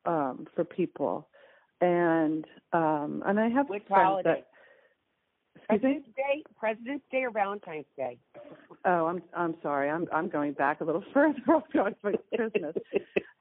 um 0.07 0.47
for 0.55 0.65
people, 0.65 1.29
and 1.83 2.47
um 2.73 3.23
and 3.27 3.39
I 3.39 3.49
have 3.49 3.69
Which 3.69 3.83
friends 3.89 4.07
holiday? 4.07 4.29
that. 4.31 4.49
President's 5.69 6.09
Day, 6.17 6.43
President's 6.59 7.05
Day 7.11 7.23
or 7.23 7.31
Valentine's 7.31 7.87
Day? 7.97 8.19
Oh, 8.85 9.07
I'm 9.07 9.23
I'm 9.37 9.55
sorry. 9.63 9.91
I'm 9.91 10.07
I'm 10.13 10.29
going 10.29 10.53
back 10.55 10.81
a 10.81 10.85
little 10.85 11.05
further. 11.15 11.39
I 11.49 11.53
was 11.53 11.65
going 11.73 11.95
for 12.01 12.13
Christmas, 12.35 12.75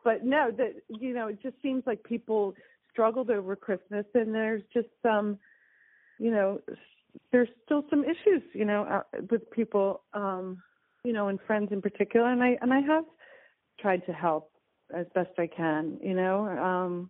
but 0.04 0.26
no, 0.26 0.52
that 0.58 0.74
you 0.90 1.14
know, 1.14 1.28
it 1.28 1.42
just 1.42 1.56
seems 1.62 1.84
like 1.86 2.04
people 2.04 2.54
struggled 2.92 3.30
over 3.30 3.56
Christmas, 3.56 4.06
and 4.14 4.34
there's 4.36 4.62
just 4.74 4.88
some, 5.02 5.38
you 6.20 6.32
know, 6.32 6.60
there's 7.32 7.50
still 7.66 7.84
some 7.90 8.04
issues, 8.04 8.44
you 8.54 8.66
know, 8.66 9.04
with 9.30 9.50
people, 9.52 10.04
um, 10.14 10.62
you 11.04 11.14
know, 11.14 11.30
and 11.30 11.40
friends 11.48 11.70
in 11.72 11.82
particular, 11.82 12.32
and 12.32 12.44
I 12.44 12.58
and 12.62 12.74
I 12.74 12.82
have 12.82 13.06
tried 13.80 14.06
to 14.06 14.14
help 14.14 14.52
as 14.96 15.06
best 15.16 15.32
I 15.38 15.48
can, 15.48 15.98
you 16.02 16.14
know. 16.14 16.46
Um, 16.46 17.10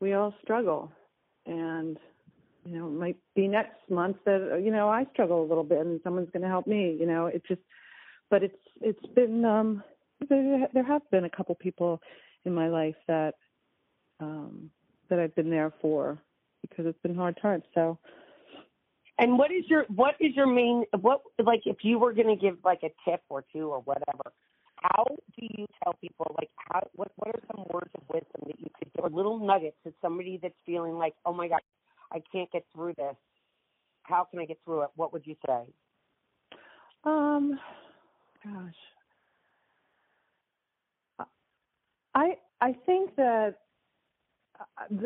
we 0.00 0.12
all 0.14 0.34
struggle, 0.42 0.92
and 1.46 1.98
you 2.64 2.78
know, 2.78 2.86
it 2.86 2.92
might 2.92 3.16
be 3.34 3.48
next 3.48 3.78
month 3.88 4.16
that 4.24 4.60
you 4.62 4.70
know 4.70 4.88
I 4.88 5.06
struggle 5.12 5.42
a 5.42 5.48
little 5.48 5.64
bit, 5.64 5.78
and 5.78 6.00
someone's 6.04 6.30
going 6.32 6.42
to 6.42 6.48
help 6.48 6.66
me, 6.66 6.96
you 6.98 7.06
know. 7.06 7.26
It 7.26 7.42
just, 7.46 7.60
but 8.30 8.42
it's 8.42 8.58
it's 8.80 9.06
been 9.14 9.44
um, 9.44 9.82
there, 10.28 10.68
there 10.72 10.84
have 10.84 11.02
been 11.10 11.24
a 11.24 11.30
couple 11.30 11.54
people 11.54 12.00
in 12.44 12.54
my 12.54 12.68
life 12.68 12.96
that 13.06 13.34
um, 14.20 14.70
that 15.08 15.18
I've 15.18 15.34
been 15.34 15.50
there 15.50 15.72
for, 15.80 16.18
because 16.62 16.86
it's 16.86 17.00
been 17.02 17.14
hard 17.14 17.38
times. 17.40 17.64
So. 17.74 17.98
And 19.20 19.36
what 19.36 19.50
is 19.50 19.64
your 19.66 19.84
what 19.96 20.14
is 20.20 20.36
your 20.36 20.46
main 20.46 20.84
what 21.00 21.22
like 21.44 21.62
if 21.64 21.78
you 21.82 21.98
were 21.98 22.12
going 22.12 22.28
to 22.28 22.36
give 22.36 22.56
like 22.64 22.84
a 22.84 22.90
tip 23.04 23.20
or 23.28 23.44
two 23.52 23.68
or 23.68 23.80
whatever? 23.80 24.30
How 24.76 25.06
do 25.08 25.46
you 25.56 25.66
tell 25.82 25.94
people 26.00 26.36
like 26.38 26.50
how 26.56 26.86
what 26.94 27.10
what 27.16 27.34
are 27.34 27.40
some 27.52 27.64
words 27.72 27.90
of 27.96 28.02
wisdom 28.08 28.42
that 28.46 28.60
you 28.60 28.68
could 29.48 29.64
give 29.64 29.72
nugget 29.72 29.76
to 29.84 29.92
somebody 30.02 30.38
that's 30.42 30.54
feeling 30.66 30.98
like 30.98 31.14
oh 31.26 31.32
my 31.32 31.48
god 31.48 31.60
I 32.12 32.22
can't 32.32 32.50
get 32.52 32.64
through 32.74 32.94
this. 32.96 33.16
How 34.04 34.24
can 34.24 34.40
I 34.40 34.46
get 34.46 34.58
through 34.64 34.82
it? 34.82 34.90
What 34.96 35.12
would 35.12 35.26
you 35.26 35.36
say? 35.46 35.64
Um, 37.04 37.60
gosh, 38.44 38.74
I 42.14 42.36
I 42.60 42.74
think 42.86 43.16
that 43.16 43.54
uh, 44.80 44.96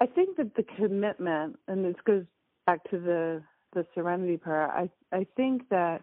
I 0.00 0.06
think 0.06 0.36
that 0.38 0.54
the 0.56 0.64
commitment, 0.76 1.58
and 1.68 1.84
this 1.84 1.96
goes 2.06 2.24
back 2.66 2.82
to 2.90 2.98
the 2.98 3.42
the 3.74 3.86
serenity 3.94 4.38
prayer. 4.38 4.70
I 4.70 4.90
I 5.12 5.26
think 5.36 5.68
that 5.70 6.02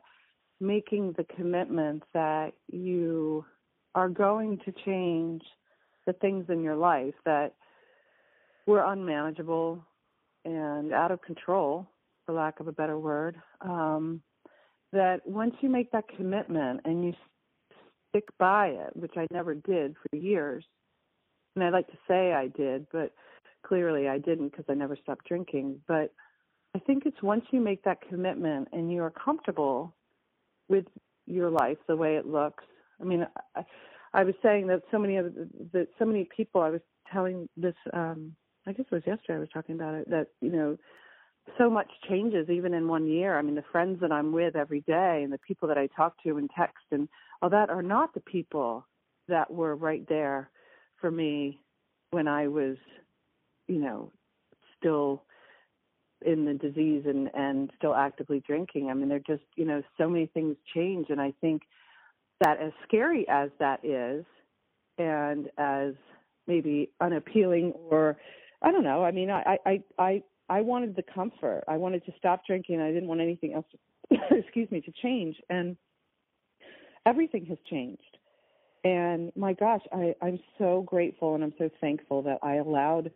making 0.60 1.14
the 1.18 1.26
commitment 1.36 2.04
that 2.14 2.54
you 2.72 3.46
are 3.96 4.10
going 4.10 4.60
to 4.66 4.74
change 4.86 5.44
the 6.06 6.14
things 6.14 6.46
in 6.50 6.64
your 6.64 6.76
life 6.76 7.16
that 7.26 7.56
were 8.68 8.84
unmanageable 8.86 9.84
and 10.46 10.94
out 10.94 11.12
of 11.12 11.22
control, 11.22 11.88
for 12.26 12.34
lack 12.36 12.60
of 12.60 12.68
a 12.68 12.72
better 12.74 13.00
word. 13.00 13.38
Um, 13.62 14.22
that 14.94 15.22
once 15.26 15.56
you 15.62 15.70
make 15.70 15.92
that 15.92 16.08
commitment 16.16 16.82
and 16.86 17.04
you 17.04 17.14
stick 18.10 18.26
by 18.40 18.68
it, 18.68 18.96
which 18.96 19.14
I 19.18 19.28
never 19.32 19.56
did 19.56 19.96
for 19.96 20.18
years, 20.18 20.64
and 21.56 21.64
I'd 21.64 21.74
like 21.74 21.88
to 21.88 21.98
say 22.08 22.34
I 22.34 22.48
did, 22.48 22.88
but 22.92 23.14
clearly 23.66 24.08
I 24.08 24.20
didn't 24.20 24.50
because 24.50 24.66
I 24.70 24.74
never 24.76 24.96
stopped 24.96 25.28
drinking. 25.28 25.82
But 25.88 26.14
I 26.76 26.80
think 26.80 27.06
it's 27.06 27.22
once 27.24 27.46
you 27.52 27.60
make 27.60 27.84
that 27.84 28.08
commitment 28.08 28.70
and 28.74 28.92
you 28.92 29.02
are 29.04 29.12
comfortable 29.12 29.96
with 30.70 30.86
your 31.26 31.50
life 31.50 31.78
the 31.88 31.96
way 31.96 32.16
it 32.18 32.28
looks. 32.28 32.64
I 33.02 33.06
mean, 33.06 33.26
I, 33.56 33.64
I 34.14 34.24
was 34.24 34.36
saying 34.44 34.68
that 34.68 34.84
so 34.92 35.00
many 35.00 35.18
of 35.18 35.34
that 35.74 35.88
so 36.00 36.06
many 36.06 36.28
people. 36.36 36.62
I 36.62 36.70
was 36.70 36.82
telling 37.12 37.50
this. 37.58 37.76
um 37.94 38.36
I 38.68 38.74
guess 38.74 38.86
it 38.92 38.96
was 38.96 39.04
yesterday. 39.08 39.36
I 39.36 39.40
was 39.40 39.50
talking 39.54 39.76
about 39.76 39.96
it. 39.96 40.10
That 40.10 40.28
you 40.42 40.52
know, 40.52 40.78
so 41.58 41.70
much 41.70 41.90
changes 42.10 42.50
even 42.50 42.74
in 42.74 42.88
one 42.88 43.08
year. 43.08 43.38
I 43.38 43.42
mean, 43.42 43.56
the 43.56 43.64
friends 43.72 44.02
that 44.02 44.12
I'm 44.12 44.32
with 44.32 44.56
every 44.56 44.82
day 44.82 45.22
and 45.24 45.32
the 45.32 45.40
people 45.40 45.68
that 45.70 45.78
I 45.78 45.88
talk 45.88 46.22
to 46.24 46.38
and 46.38 46.50
text 46.56 46.86
and 46.92 47.08
all 47.42 47.50
that 47.50 47.70
are 47.70 47.82
not 47.82 48.14
the 48.14 48.20
people 48.20 48.86
that 49.28 49.50
were 49.50 49.76
right 49.76 50.08
there 50.10 50.50
for 51.00 51.10
me 51.10 51.60
when 52.12 52.28
I 52.28 52.48
was, 52.48 52.78
you 53.68 53.80
know, 53.80 54.12
still 54.78 55.24
in 56.26 56.46
the 56.46 56.54
disease 56.54 57.04
and 57.06 57.30
and 57.34 57.72
still 57.78 57.96
actively 57.96 58.44
drinking. 58.46 58.90
I 58.90 58.94
mean, 58.94 59.08
they're 59.08 59.20
just, 59.20 59.44
you 59.56 59.66
know, 59.66 59.82
so 59.98 60.10
many 60.10 60.26
things 60.28 60.58
change 60.74 61.08
and 61.10 61.22
I 61.22 61.34
think 61.40 61.62
that 62.42 62.60
as 62.62 62.72
scary 62.88 63.28
as 63.30 63.50
that 63.60 63.84
is 63.84 64.26
and 64.98 65.50
as 65.58 65.94
maybe 66.48 66.90
unappealing 67.02 67.74
or 67.90 68.18
I 68.62 68.72
don't 68.72 68.84
know. 68.84 69.04
I 69.04 69.12
mean, 69.12 69.30
I 69.30 69.58
I 69.66 69.84
I 70.00 70.24
I 70.50 70.62
wanted 70.62 70.96
the 70.96 71.04
comfort. 71.04 71.64
I 71.68 71.78
wanted 71.78 72.06
to 72.06 72.14
stop 72.18 72.46
drinking. 72.46 72.82
I 72.82 72.92
didn't 72.92 73.08
want 73.08 73.22
anything 73.22 73.54
else 73.54 73.66
to, 73.72 74.18
excuse 74.38 74.70
me, 74.72 74.82
to 74.82 74.92
change. 75.02 75.36
And 75.50 75.78
everything 77.06 77.46
has 77.48 77.58
changed. 77.70 78.18
And 78.84 79.32
my 79.36 79.54
gosh, 79.54 79.82
I, 79.92 80.16
I'm 80.22 80.40
so 80.58 80.84
grateful 80.84 81.36
and 81.36 81.44
I'm 81.44 81.54
so 81.58 81.70
thankful 81.82 82.22
that 82.24 82.40
I 82.44 82.56
allowed 82.56 83.12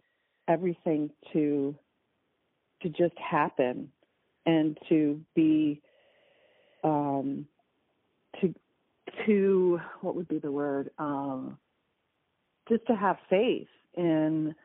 everything 0.48 1.12
to 1.34 1.76
to 2.82 2.90
just 2.90 3.14
happen 3.18 3.92
and 4.46 4.78
to 4.90 5.22
be 5.36 5.82
um 6.84 7.46
to 8.42 8.54
to 9.26 9.80
what 10.02 10.16
would 10.16 10.28
be 10.28 10.40
the 10.40 10.52
word 10.52 10.90
um 10.98 11.58
just 12.68 12.86
to 12.88 12.96
have 12.96 13.18
faith 13.30 13.68
in 13.94 14.56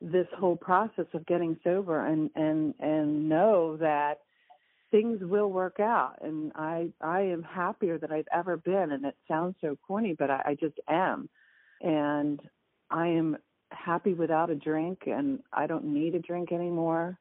this 0.00 0.26
whole 0.38 0.56
process 0.56 1.06
of 1.12 1.26
getting 1.26 1.58
sober 1.64 2.06
and 2.06 2.30
and 2.36 2.74
and 2.78 3.28
know 3.28 3.76
that 3.78 4.20
things 4.90 5.20
will 5.20 5.50
work 5.50 5.80
out. 5.80 6.16
And 6.20 6.52
i 6.54 6.88
i 7.00 7.20
am 7.20 7.42
happier 7.42 7.98
than 7.98 8.12
i've 8.12 8.28
ever 8.32 8.56
been. 8.56 8.92
And 8.92 9.04
it 9.04 9.16
sounds 9.26 9.56
so 9.60 9.76
corny 9.86 10.14
but 10.18 10.30
i, 10.30 10.42
I 10.46 10.54
just 10.54 10.78
am. 10.88 11.28
And 11.80 12.40
i 12.90 13.08
am 13.08 13.36
happy 13.70 14.14
without 14.14 14.50
a 14.50 14.54
drink 14.54 15.02
and 15.06 15.40
i 15.52 15.66
don't 15.66 15.84
need 15.84 16.14
a 16.14 16.20
drink 16.20 16.52
anymore. 16.52 17.18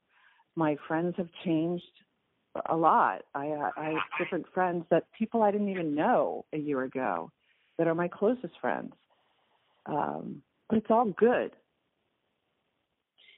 My 0.55 0.77
friends 0.87 1.15
have 1.17 1.29
changed 1.43 1.83
a 2.69 2.75
lot. 2.75 3.23
I 3.33 3.47
i 3.75 3.85
have 3.85 4.19
different 4.19 4.45
friends 4.53 4.85
that 4.91 5.05
people 5.17 5.41
i 5.41 5.49
didn't 5.51 5.69
even 5.69 5.95
know 5.95 6.45
a 6.53 6.57
year 6.57 6.83
ago 6.83 7.31
that 7.79 7.87
are 7.87 7.95
my 7.95 8.07
closest 8.07 8.53
friends. 8.61 8.93
Um 9.87 10.43
but 10.69 10.77
it's 10.77 10.91
all 10.91 11.05
good 11.05 11.53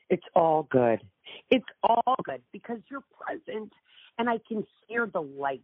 it's 0.09 0.25
all 0.35 0.67
good. 0.69 1.01
It's 1.49 1.65
all 1.83 2.15
good 2.23 2.41
because 2.51 2.79
you're 2.89 3.03
present 3.25 3.71
and 4.17 4.29
I 4.29 4.39
can 4.47 4.65
hear 4.87 5.07
the 5.07 5.21
light. 5.21 5.61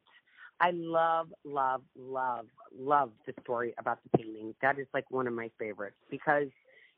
I 0.59 0.71
love, 0.71 1.33
love, 1.43 1.81
love, 1.97 2.45
love 2.77 3.11
the 3.25 3.33
story 3.41 3.73
about 3.77 3.99
the 4.03 4.17
painting. 4.17 4.55
That 4.61 4.79
is 4.79 4.87
like 4.93 5.09
one 5.11 5.27
of 5.27 5.33
my 5.33 5.49
favorites 5.59 5.97
because, 6.09 6.47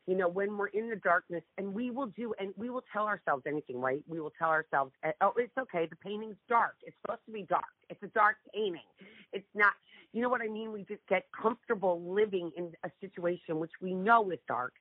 you 0.06 0.16
know, 0.16 0.28
when 0.28 0.56
we're 0.56 0.68
in 0.68 0.88
the 0.88 0.96
darkness 0.96 1.42
and 1.56 1.74
we 1.74 1.90
will 1.90 2.06
do, 2.06 2.34
and 2.38 2.54
we 2.56 2.70
will 2.70 2.84
tell 2.92 3.06
ourselves 3.06 3.42
anything, 3.48 3.80
right? 3.80 4.02
We 4.06 4.20
will 4.20 4.32
tell 4.38 4.50
ourselves, 4.50 4.92
eh, 5.02 5.10
oh, 5.20 5.32
it's 5.36 5.56
okay. 5.58 5.86
The 5.86 5.96
painting's 5.96 6.36
dark. 6.48 6.76
It's 6.84 6.96
supposed 7.02 7.24
to 7.26 7.32
be 7.32 7.42
dark. 7.42 7.64
It's 7.90 8.02
a 8.02 8.08
dark 8.08 8.36
painting. 8.54 8.80
It's 9.32 9.48
not, 9.54 9.72
you 10.12 10.22
know 10.22 10.28
what 10.28 10.40
I 10.40 10.48
mean? 10.48 10.70
We 10.70 10.84
just 10.84 11.04
get 11.08 11.24
comfortable 11.32 12.00
living 12.14 12.52
in 12.56 12.72
a 12.84 12.90
situation 13.00 13.58
which 13.58 13.72
we 13.82 13.92
know 13.92 14.30
is 14.30 14.38
dark 14.46 14.72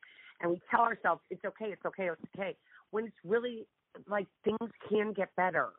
and 0.41 0.51
we 0.51 0.61
tell 0.69 0.81
ourselves 0.81 1.21
it's 1.29 1.43
okay, 1.45 1.65
it's 1.65 1.85
okay, 1.85 2.09
it's 2.09 2.21
okay, 2.35 2.55
when 2.91 3.05
it's 3.05 3.15
really 3.25 3.65
like 4.09 4.27
things 4.43 4.71
can 4.89 5.13
get 5.13 5.35
better. 5.35 5.69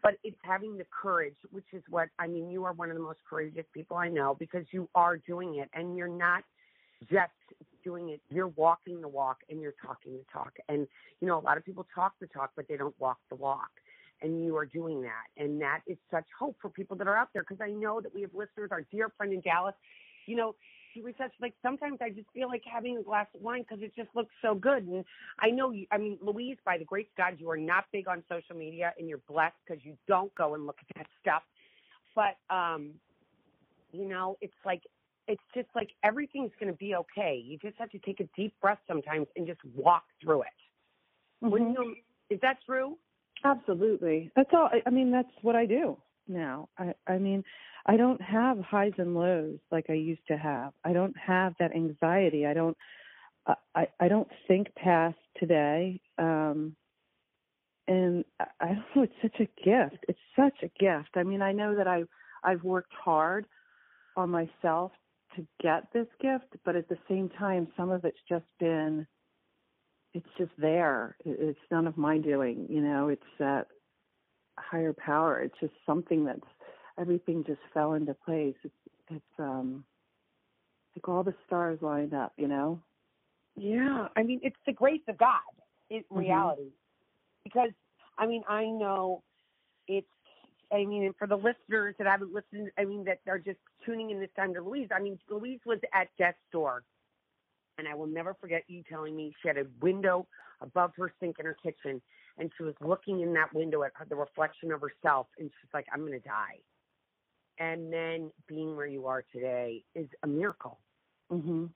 But 0.00 0.14
it's 0.22 0.38
having 0.42 0.78
the 0.78 0.86
courage, 1.02 1.34
which 1.50 1.64
is 1.72 1.82
what 1.90 2.08
I 2.20 2.28
mean. 2.28 2.50
You 2.50 2.64
are 2.64 2.72
one 2.72 2.88
of 2.88 2.96
the 2.96 3.02
most 3.02 3.18
courageous 3.28 3.64
people 3.74 3.96
I 3.96 4.08
know 4.08 4.36
because 4.38 4.64
you 4.70 4.88
are 4.94 5.16
doing 5.16 5.56
it, 5.56 5.68
and 5.74 5.96
you're 5.96 6.06
not 6.06 6.44
just 7.10 7.32
doing 7.82 8.10
it. 8.10 8.20
You're 8.30 8.48
walking 8.48 9.00
the 9.00 9.08
walk, 9.08 9.38
and 9.50 9.60
you're 9.60 9.74
talking 9.84 10.12
the 10.12 10.24
talk. 10.32 10.52
And 10.68 10.86
you 11.20 11.26
know, 11.26 11.40
a 11.40 11.42
lot 11.42 11.56
of 11.56 11.64
people 11.64 11.84
talk 11.92 12.12
the 12.20 12.28
talk, 12.28 12.52
but 12.54 12.68
they 12.68 12.76
don't 12.76 12.94
walk 13.00 13.18
the 13.28 13.34
walk 13.34 13.70
and 14.22 14.44
you 14.44 14.56
are 14.56 14.66
doing 14.66 15.02
that. 15.02 15.42
And 15.42 15.60
that 15.60 15.80
is 15.86 15.96
such 16.10 16.24
hope 16.38 16.56
for 16.60 16.68
people 16.70 16.96
that 16.96 17.06
are 17.06 17.16
out 17.16 17.28
there 17.32 17.42
because 17.48 17.62
I 17.62 17.70
know 17.70 18.00
that 18.00 18.12
we 18.12 18.22
have 18.22 18.30
listeners, 18.34 18.70
our 18.70 18.82
dear 18.90 19.12
friend 19.16 19.32
in 19.32 19.40
Dallas. 19.40 19.74
You 20.26 20.36
know, 20.36 20.54
she 21.06 21.14
such 21.18 21.32
like 21.40 21.54
sometimes 21.62 21.98
I 22.00 22.10
just 22.10 22.28
feel 22.32 22.48
like 22.48 22.62
having 22.70 22.96
a 22.96 23.02
glass 23.02 23.26
of 23.34 23.40
wine 23.40 23.64
because 23.68 23.82
it 23.82 23.92
just 23.96 24.08
looks 24.14 24.34
so 24.42 24.54
good. 24.54 24.84
And 24.84 25.04
I 25.38 25.50
know 25.50 25.70
you, 25.70 25.86
I 25.90 25.98
mean, 25.98 26.18
Louise, 26.20 26.56
by 26.64 26.78
the 26.78 26.84
grace 26.84 27.06
of 27.12 27.16
God, 27.16 27.34
you 27.38 27.50
are 27.50 27.56
not 27.56 27.84
big 27.92 28.08
on 28.08 28.22
social 28.28 28.56
media 28.56 28.92
and 28.98 29.08
you're 29.08 29.20
blessed 29.28 29.56
because 29.66 29.84
you 29.84 29.96
don't 30.06 30.34
go 30.34 30.54
and 30.54 30.66
look 30.66 30.76
at 30.80 30.96
that 30.96 31.06
stuff. 31.20 31.42
But, 32.14 32.36
um, 32.54 32.92
you 33.92 34.06
know, 34.08 34.36
it's 34.40 34.52
like, 34.64 34.82
it's 35.26 35.42
just 35.54 35.68
like 35.74 35.90
everything's 36.02 36.52
going 36.58 36.72
to 36.72 36.78
be 36.78 36.94
okay. 36.94 37.42
You 37.44 37.58
just 37.58 37.76
have 37.78 37.90
to 37.90 37.98
take 37.98 38.20
a 38.20 38.28
deep 38.36 38.54
breath 38.60 38.78
sometimes 38.88 39.26
and 39.36 39.46
just 39.46 39.60
walk 39.76 40.04
through 40.22 40.42
it. 40.42 40.48
Mm-hmm. 41.44 41.72
You, 41.72 41.94
is 42.30 42.40
that 42.42 42.58
true? 42.66 42.96
Absolutely. 43.44 44.30
That's 44.34 44.50
all. 44.52 44.70
I 44.84 44.90
mean, 44.90 45.10
that's 45.10 45.28
what 45.42 45.54
I 45.54 45.66
do 45.66 45.96
now. 46.28 46.68
I, 46.78 46.94
I 47.06 47.18
mean, 47.18 47.44
I 47.86 47.96
don't 47.96 48.20
have 48.20 48.58
highs 48.60 48.92
and 48.98 49.14
lows 49.14 49.58
like 49.70 49.86
I 49.88 49.94
used 49.94 50.26
to 50.28 50.36
have. 50.36 50.72
I 50.84 50.92
don't 50.92 51.16
have 51.16 51.54
that 51.58 51.74
anxiety. 51.74 52.46
I 52.46 52.54
don't 52.54 52.76
I 53.74 53.86
I 53.98 54.08
don't 54.08 54.28
think 54.46 54.74
past 54.74 55.16
today. 55.38 56.00
Um 56.18 56.76
and 57.86 58.24
I 58.60 58.66
don't 58.68 58.84
know, 58.96 59.02
it's 59.02 59.12
such 59.22 59.40
a 59.40 59.62
gift. 59.64 60.04
It's 60.08 60.18
such 60.36 60.62
a 60.62 60.70
gift. 60.78 61.10
I 61.16 61.22
mean, 61.22 61.42
I 61.42 61.52
know 61.52 61.74
that 61.76 61.88
I 61.88 62.02
I've 62.44 62.62
worked 62.62 62.92
hard 62.92 63.46
on 64.16 64.30
myself 64.30 64.92
to 65.36 65.46
get 65.62 65.84
this 65.92 66.06
gift, 66.20 66.56
but 66.64 66.76
at 66.76 66.88
the 66.88 66.98
same 67.08 67.28
time 67.30 67.68
some 67.76 67.90
of 67.90 68.04
it's 68.04 68.18
just 68.28 68.46
been 68.60 69.06
it's 70.14 70.26
just 70.36 70.52
there. 70.58 71.16
It's 71.24 71.58
none 71.70 71.86
of 71.86 71.96
my 71.96 72.18
doing, 72.18 72.66
you 72.68 72.80
know, 72.80 73.08
it's 73.08 73.22
that 73.38 73.68
higher 74.58 74.92
power. 74.92 75.40
It's 75.40 75.58
just 75.60 75.74
something 75.86 76.24
that's 76.24 76.40
everything 76.98 77.44
just 77.44 77.60
fell 77.72 77.94
into 77.94 78.14
place. 78.14 78.56
It's 78.64 78.74
it's 79.10 79.38
um 79.38 79.84
like 80.96 81.08
all 81.08 81.22
the 81.22 81.34
stars 81.46 81.78
lined 81.80 82.14
up, 82.14 82.32
you 82.36 82.48
know? 82.48 82.80
Yeah. 83.56 84.08
I 84.16 84.22
mean 84.22 84.40
it's 84.42 84.56
the 84.66 84.72
grace 84.72 85.02
of 85.08 85.18
God 85.18 85.40
in 85.90 86.00
mm-hmm. 86.00 86.18
reality. 86.18 86.70
Because 87.44 87.70
I 88.18 88.26
mean 88.26 88.42
I 88.48 88.66
know 88.66 89.22
it's 89.86 90.06
I 90.72 90.84
mean, 90.84 91.04
and 91.04 91.16
for 91.16 91.26
the 91.26 91.36
listeners 91.36 91.94
that 91.98 92.06
haven't 92.06 92.32
listened, 92.32 92.70
I 92.78 92.84
mean, 92.84 93.04
that 93.04 93.20
are 93.26 93.38
just 93.38 93.58
tuning 93.84 94.10
in 94.10 94.20
this 94.20 94.30
time 94.36 94.52
to 94.54 94.60
Louise, 94.60 94.88
I 94.94 95.00
mean, 95.00 95.18
Louise 95.30 95.60
was 95.64 95.78
at 95.94 96.08
death's 96.18 96.38
door 96.52 96.82
And 97.78 97.88
I 97.88 97.94
will 97.94 98.06
never 98.06 98.34
forget 98.34 98.64
you 98.68 98.82
telling 98.88 99.16
me 99.16 99.34
she 99.40 99.48
had 99.48 99.56
a 99.56 99.64
window 99.80 100.26
above 100.60 100.92
her 100.96 101.12
sink 101.20 101.36
in 101.38 101.46
her 101.46 101.56
kitchen, 101.62 102.02
and 102.38 102.50
she 102.56 102.62
was 102.62 102.74
looking 102.80 103.20
in 103.20 103.32
that 103.34 103.52
window 103.52 103.82
at 103.82 103.92
the 104.08 104.16
reflection 104.16 104.72
of 104.72 104.80
herself, 104.80 105.26
and 105.38 105.50
she's 105.60 105.70
like, 105.74 105.86
"I'm 105.92 106.00
going 106.00 106.12
to 106.12 106.20
die." 106.20 106.58
And 107.58 107.92
then 107.92 108.30
being 108.46 108.76
where 108.76 108.86
you 108.86 109.06
are 109.06 109.24
today 109.32 109.82
is 109.94 110.08
a 110.22 110.26
miracle. 110.26 110.78
hmm 111.30 111.66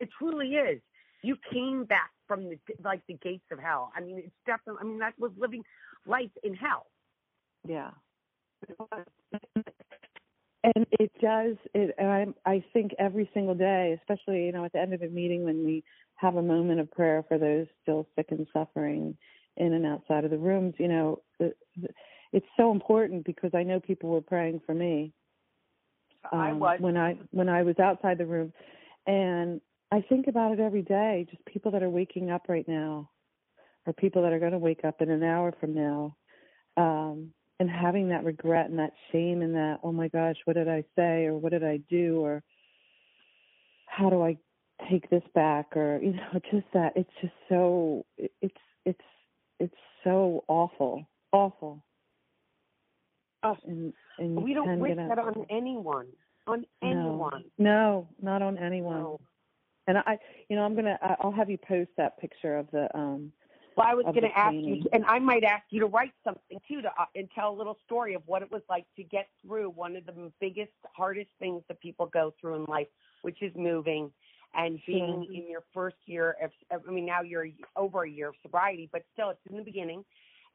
It 0.00 0.08
truly 0.18 0.54
is. 0.54 0.80
You 1.22 1.36
came 1.52 1.84
back 1.84 2.10
from 2.26 2.48
the 2.48 2.58
like 2.82 3.02
the 3.06 3.14
gates 3.14 3.44
of 3.52 3.58
hell. 3.60 3.92
I 3.96 4.00
mean, 4.00 4.18
it's 4.18 4.34
definitely. 4.46 4.80
I 4.80 4.84
mean, 4.84 4.98
that 4.98 5.14
was 5.18 5.30
living 5.38 5.62
life 6.06 6.30
in 6.42 6.54
hell. 6.54 6.86
Yeah. 7.66 7.90
And 10.64 10.86
it 10.98 11.12
does. 11.20 11.56
It. 11.74 11.94
And 11.98 12.08
I. 12.08 12.50
I 12.50 12.64
think 12.72 12.92
every 12.98 13.30
single 13.32 13.54
day, 13.54 13.96
especially 14.00 14.46
you 14.46 14.52
know 14.52 14.64
at 14.64 14.72
the 14.72 14.80
end 14.80 14.94
of 14.94 15.02
a 15.02 15.08
meeting 15.08 15.44
when 15.44 15.64
we 15.64 15.84
have 16.16 16.36
a 16.36 16.42
moment 16.42 16.80
of 16.80 16.90
prayer 16.90 17.24
for 17.28 17.38
those 17.38 17.66
still 17.82 18.06
sick 18.16 18.26
and 18.30 18.46
suffering 18.52 19.16
in 19.56 19.72
and 19.72 19.86
outside 19.86 20.24
of 20.24 20.30
the 20.30 20.38
rooms. 20.38 20.74
You 20.78 20.88
know, 20.88 21.22
it's 22.32 22.46
so 22.56 22.70
important 22.70 23.24
because 23.24 23.50
I 23.54 23.62
know 23.62 23.80
people 23.80 24.10
were 24.10 24.20
praying 24.20 24.60
for 24.64 24.74
me. 24.74 25.12
I 26.32 26.50
um, 26.50 26.60
was. 26.60 26.80
when 26.80 26.96
I 26.96 27.18
when 27.30 27.48
I 27.48 27.62
was 27.62 27.78
outside 27.78 28.18
the 28.18 28.26
room, 28.26 28.52
and 29.06 29.60
I 29.90 30.00
think 30.08 30.28
about 30.28 30.52
it 30.52 30.60
every 30.60 30.82
day. 30.82 31.26
Just 31.30 31.44
people 31.46 31.72
that 31.72 31.82
are 31.82 31.90
waking 31.90 32.30
up 32.30 32.46
right 32.48 32.66
now, 32.66 33.10
or 33.86 33.92
people 33.92 34.22
that 34.22 34.32
are 34.32 34.38
going 34.38 34.52
to 34.52 34.58
wake 34.58 34.84
up 34.84 35.02
in 35.02 35.10
an 35.10 35.22
hour 35.22 35.52
from 35.60 35.74
now, 35.74 36.16
um, 36.76 37.32
and 37.58 37.68
having 37.68 38.08
that 38.08 38.24
regret 38.24 38.70
and 38.70 38.78
that 38.78 38.92
shame 39.10 39.42
and 39.42 39.54
that 39.54 39.80
oh 39.82 39.92
my 39.92 40.08
gosh, 40.08 40.36
what 40.44 40.54
did 40.54 40.68
I 40.68 40.84
say 40.96 41.26
or 41.26 41.36
what 41.36 41.52
did 41.52 41.64
I 41.64 41.80
do 41.90 42.20
or 42.20 42.42
how 43.86 44.08
do 44.08 44.22
I 44.22 44.38
take 44.90 45.10
this 45.10 45.22
back 45.34 45.76
or 45.76 46.00
you 46.02 46.12
know 46.12 46.40
just 46.50 46.66
that 46.72 46.92
it's 46.96 47.10
just 47.20 47.34
so 47.48 48.06
it's 48.16 48.54
it's 48.84 49.00
it's 49.62 49.74
so 50.04 50.44
awful 50.48 51.06
awful 51.32 51.82
Oh, 53.42 53.56
and 53.66 53.92
and 54.18 54.42
we 54.42 54.54
don't 54.54 54.78
wish 54.78 54.96
that 54.96 55.18
on 55.18 55.46
anyone. 55.50 56.06
On 56.46 56.64
anyone. 56.82 57.44
no, 57.58 58.08
not 58.20 58.42
on 58.42 58.58
anyone. 58.58 59.00
No. 59.00 59.20
And 59.88 59.98
I, 59.98 60.18
you 60.48 60.54
know, 60.54 60.62
I'm 60.62 60.76
gonna, 60.76 60.98
I'll 61.20 61.32
have 61.32 61.50
you 61.50 61.58
post 61.58 61.90
that 61.96 62.18
picture 62.20 62.56
of 62.56 62.70
the, 62.70 62.88
um, 62.96 63.32
Well, 63.76 63.86
I 63.88 63.94
was 63.94 64.04
gonna 64.14 64.30
ask 64.34 64.54
you, 64.54 64.84
and 64.92 65.04
I 65.06 65.18
might 65.18 65.42
ask 65.42 65.64
you 65.70 65.80
to 65.80 65.86
write 65.86 66.12
something 66.22 66.58
too, 66.68 66.82
to 66.82 66.88
uh, 66.88 67.06
and 67.16 67.28
tell 67.34 67.52
a 67.52 67.56
little 67.56 67.78
story 67.84 68.14
of 68.14 68.22
what 68.26 68.42
it 68.42 68.50
was 68.50 68.62
like 68.68 68.86
to 68.96 69.02
get 69.02 69.28
through 69.44 69.70
one 69.70 69.96
of 69.96 70.06
the 70.06 70.32
biggest, 70.40 70.70
hardest 70.94 71.30
things 71.40 71.62
that 71.66 71.80
people 71.80 72.06
go 72.06 72.32
through 72.40 72.56
in 72.56 72.64
life, 72.66 72.86
which 73.22 73.42
is 73.42 73.52
moving 73.56 74.12
and 74.54 74.80
being 74.86 75.24
Sure. 75.24 75.34
in 75.34 75.48
your 75.48 75.62
first 75.72 75.96
year 76.06 76.36
of. 76.42 76.52
I 76.86 76.90
mean, 76.90 77.06
now 77.06 77.22
you're 77.22 77.48
over 77.76 78.02
a 78.02 78.10
year 78.10 78.28
of 78.28 78.36
sobriety, 78.42 78.88
but 78.92 79.04
still, 79.12 79.30
it's 79.30 79.40
in 79.46 79.56
the 79.56 79.62
beginning, 79.62 80.04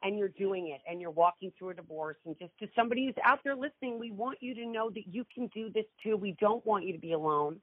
and 0.02 0.18
you're 0.18 0.28
doing 0.28 0.68
it, 0.68 0.80
and 0.88 1.00
you're 1.00 1.10
walking 1.10 1.52
through 1.58 1.70
a 1.70 1.74
divorce, 1.74 2.16
and 2.24 2.38
just 2.38 2.56
to 2.58 2.68
somebody 2.76 3.06
who's 3.06 3.16
out 3.24 3.42
there 3.42 3.56
listening, 3.56 3.98
we 3.98 4.10
want 4.10 4.42
you 4.42 4.54
to 4.54 4.66
know 4.66 4.90
that 4.90 5.08
you 5.08 5.24
can 5.34 5.48
do 5.48 5.70
this 5.70 5.86
too. 6.02 6.16
We 6.16 6.32
don't 6.40 6.64
want 6.64 6.84
you 6.84 6.92
to 6.92 6.98
be 6.98 7.12
alone. 7.12 7.60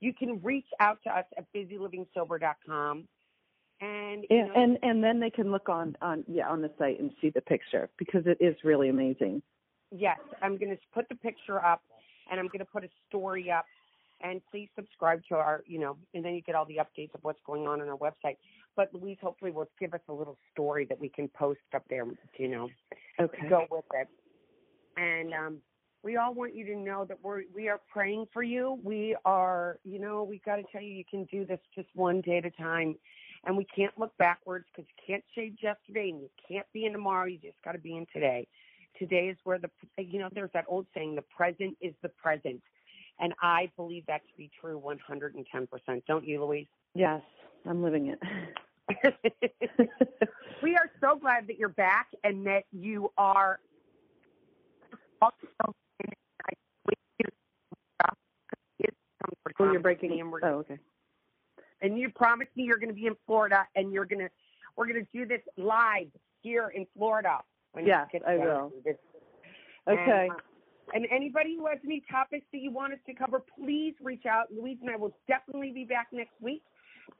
You 0.00 0.12
can 0.12 0.42
reach 0.42 0.66
out 0.80 1.02
to 1.04 1.10
us 1.10 1.24
at 1.36 1.50
busylivingsober.com. 1.52 3.08
And, 3.78 4.24
know, 4.30 4.52
and 4.54 4.78
and 4.82 5.04
then 5.04 5.20
they 5.20 5.28
can 5.28 5.52
look 5.52 5.68
on 5.68 5.96
on 6.00 6.24
yeah 6.26 6.48
on 6.48 6.62
the 6.62 6.70
site 6.78 6.98
and 6.98 7.10
see 7.20 7.28
the 7.28 7.42
picture 7.42 7.90
because 7.98 8.26
it 8.26 8.38
is 8.40 8.56
really 8.64 8.88
amazing. 8.88 9.42
Yes, 9.90 10.18
I'm 10.40 10.56
going 10.56 10.70
to 10.70 10.78
put 10.94 11.08
the 11.10 11.14
picture 11.14 11.62
up 11.62 11.82
and 12.30 12.40
I'm 12.40 12.46
going 12.46 12.60
to 12.60 12.64
put 12.64 12.84
a 12.84 12.88
story 13.08 13.50
up. 13.50 13.66
And 14.22 14.40
please 14.50 14.68
subscribe 14.74 15.22
to 15.28 15.34
our, 15.34 15.62
you 15.66 15.78
know, 15.78 15.96
and 16.14 16.24
then 16.24 16.34
you 16.34 16.40
get 16.40 16.54
all 16.54 16.64
the 16.64 16.76
updates 16.78 17.14
of 17.14 17.22
what's 17.22 17.40
going 17.46 17.66
on 17.66 17.80
on 17.80 17.88
our 17.88 17.98
website. 17.98 18.36
But 18.74 18.92
Louise 18.94 19.18
hopefully 19.20 19.50
will 19.50 19.68
give 19.78 19.94
us 19.94 20.00
a 20.08 20.12
little 20.12 20.38
story 20.52 20.86
that 20.86 20.98
we 20.98 21.08
can 21.08 21.28
post 21.28 21.60
up 21.74 21.84
there, 21.90 22.06
you 22.38 22.48
know, 22.48 22.68
Okay. 23.20 23.48
go 23.48 23.66
with 23.70 23.84
it. 23.94 24.08
And 24.96 25.34
um, 25.34 25.58
we 26.02 26.16
all 26.16 26.32
want 26.34 26.54
you 26.54 26.64
to 26.66 26.76
know 26.76 27.04
that 27.04 27.18
we're 27.22 27.42
we 27.54 27.68
are 27.68 27.80
praying 27.92 28.26
for 28.32 28.42
you. 28.42 28.78
We 28.82 29.16
are, 29.24 29.78
you 29.84 29.98
know, 29.98 30.24
we've 30.24 30.42
got 30.44 30.56
to 30.56 30.62
tell 30.72 30.80
you 30.80 30.94
you 30.94 31.04
can 31.10 31.24
do 31.24 31.44
this 31.44 31.60
just 31.74 31.88
one 31.94 32.20
day 32.20 32.38
at 32.38 32.46
a 32.46 32.50
time, 32.50 32.96
and 33.44 33.56
we 33.56 33.66
can't 33.74 33.96
look 33.98 34.16
backwards 34.16 34.66
because 34.70 34.88
you 34.88 35.04
can't 35.06 35.24
change 35.34 35.58
yesterday 35.62 36.10
and 36.10 36.20
you 36.20 36.30
can't 36.48 36.66
be 36.72 36.86
in 36.86 36.92
tomorrow. 36.92 37.26
You 37.26 37.38
just 37.38 37.60
got 37.64 37.72
to 37.72 37.78
be 37.78 37.96
in 37.96 38.06
today. 38.12 38.46
Today 38.98 39.28
is 39.28 39.36
where 39.44 39.58
the, 39.58 39.68
you 39.98 40.18
know, 40.18 40.28
there's 40.32 40.50
that 40.54 40.64
old 40.68 40.86
saying, 40.94 41.16
the 41.16 41.22
present 41.22 41.76
is 41.80 41.92
the 42.02 42.08
present, 42.08 42.62
and 43.18 43.32
I 43.42 43.70
believe 43.76 44.04
that 44.06 44.22
to 44.28 44.36
be 44.36 44.50
true 44.60 44.78
110 44.78 45.66
percent. 45.66 46.04
Don't 46.06 46.26
you, 46.26 46.44
Louise? 46.44 46.66
Yes, 46.94 47.22
I'm 47.66 47.82
living 47.82 48.08
it. 48.08 48.18
we 50.62 50.76
are 50.76 50.90
so 51.00 51.16
glad 51.16 51.48
that 51.48 51.58
you're 51.58 51.68
back 51.68 52.08
and 52.22 52.46
that 52.46 52.64
you 52.72 53.10
are 53.18 53.58
also 55.20 55.34
oh, 55.66 55.72
you're 59.72 59.80
breaking. 59.80 60.20
and, 60.20 60.30
we're, 60.30 60.40
Oh, 60.44 60.58
okay. 60.58 60.78
and 61.80 61.98
you 61.98 62.10
promised 62.10 62.50
me 62.56 62.64
you're 62.64 62.78
going 62.78 62.90
to 62.90 62.94
be 62.94 63.06
in 63.06 63.16
Florida 63.26 63.66
and 63.74 63.92
you're 63.92 64.04
going 64.04 64.20
to 64.20 64.28
we're 64.76 64.86
going 64.86 65.04
to 65.04 65.18
do 65.18 65.26
this 65.26 65.40
live 65.56 66.08
here 66.42 66.70
in 66.74 66.86
Florida. 66.96 67.38
When 67.72 67.84
you 67.84 67.90
Yes, 67.90 68.08
get 68.12 68.26
I 68.26 68.36
will. 68.36 68.72
Okay. 69.88 70.28
And, 70.28 70.30
uh, 70.30 70.34
and 70.94 71.06
anybody 71.10 71.56
who 71.58 71.66
has 71.66 71.78
any 71.84 72.02
topics 72.10 72.46
that 72.52 72.58
you 72.58 72.70
want 72.70 72.92
us 72.92 72.98
to 73.06 73.14
cover, 73.14 73.42
please 73.58 73.94
reach 74.02 74.26
out. 74.26 74.46
Louise 74.52 74.78
and 74.80 74.90
I 74.90 74.96
will 74.96 75.16
definitely 75.26 75.72
be 75.72 75.84
back 75.84 76.08
next 76.12 76.34
week. 76.40 76.62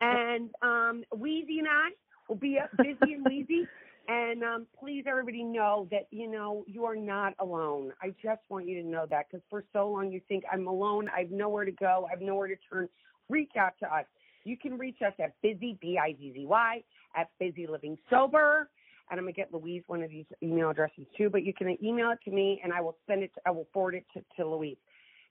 And 0.01 0.51
um, 0.63 1.05
Wheezy 1.17 1.59
and 1.59 1.69
I 1.69 1.91
will 2.29 2.37
be 2.37 2.59
up 2.59 2.71
busy 2.77 3.15
and 3.15 3.25
wheezy. 3.25 3.67
And 4.09 4.45
um, 4.45 4.67
please, 4.79 5.05
everybody 5.09 5.43
know 5.43 5.89
that 5.91 6.07
you 6.13 6.31
know 6.31 6.65
you 6.69 6.85
are 6.85 6.95
not 6.95 7.35
alone. 7.41 7.93
I 8.01 8.15
just 8.23 8.41
want 8.49 8.69
you 8.69 8.81
to 8.81 8.89
know 8.89 9.05
that 9.11 9.27
because 9.29 9.45
for 9.51 9.65
so 9.73 9.91
long 9.91 10.13
you 10.13 10.21
think 10.29 10.45
I'm 10.53 10.69
alone. 10.69 11.09
I 11.15 11.23
have 11.23 11.33
nowhere 11.33 11.65
to 11.65 11.73
go. 11.73 12.07
I 12.07 12.13
have 12.13 12.21
nowhere 12.21 12.47
to 12.47 12.55
turn. 12.71 12.89
Reach 13.29 13.51
out 13.59 13.73
to 13.81 13.93
us. 13.93 14.05
You 14.45 14.57
can 14.57 14.79
reach 14.79 14.99
us 15.05 15.13
at 15.19 15.35
busy 15.43 15.77
b 15.81 15.99
i 15.99 16.15
z 16.21 16.33
z 16.35 16.47
y 16.47 16.85
at 17.17 17.31
busy 17.41 17.67
living 17.67 17.99
sober. 18.09 18.71
And 19.11 19.19
I'm 19.21 19.25
gonna 19.25 19.33
get 19.33 19.53
Louise 19.55 19.83
one 19.87 20.03
of 20.03 20.11
these 20.11 20.25
email 20.43 20.71
addresses 20.71 21.07
too. 21.17 21.31
But 21.31 21.45
you 21.45 21.55
can 21.55 21.77
email 21.85 22.11
it 22.11 22.19
to 22.25 22.31
me, 22.31 22.61
and 22.65 22.73
I 22.73 22.81
will 22.81 22.97
send 23.07 23.23
it. 23.23 23.33
To, 23.35 23.41
I 23.47 23.51
will 23.51 23.69
forward 23.73 23.95
it 23.95 24.05
to, 24.15 24.25
to 24.37 24.49
Louise. 24.49 24.77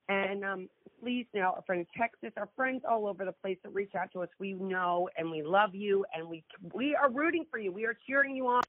And 0.07 0.45
um, 0.45 0.69
please 1.01 1.25
know 1.33 1.53
our 1.55 1.63
friends 1.65 1.87
in 1.95 2.01
Texas, 2.01 2.31
our 2.37 2.47
friends 2.55 2.83
all 2.89 3.07
over 3.07 3.25
the 3.25 3.31
place 3.31 3.57
that 3.63 3.73
reach 3.73 3.95
out 3.95 4.11
to 4.13 4.21
us. 4.21 4.29
We 4.39 4.53
know 4.53 5.09
and 5.17 5.29
we 5.31 5.41
love 5.41 5.73
you, 5.73 6.05
and 6.15 6.27
we 6.29 6.43
we 6.73 6.95
are 6.95 7.09
rooting 7.09 7.45
for 7.49 7.57
you. 7.59 7.71
We 7.71 7.85
are 7.85 7.97
cheering 8.07 8.35
you 8.35 8.47
on. 8.47 8.61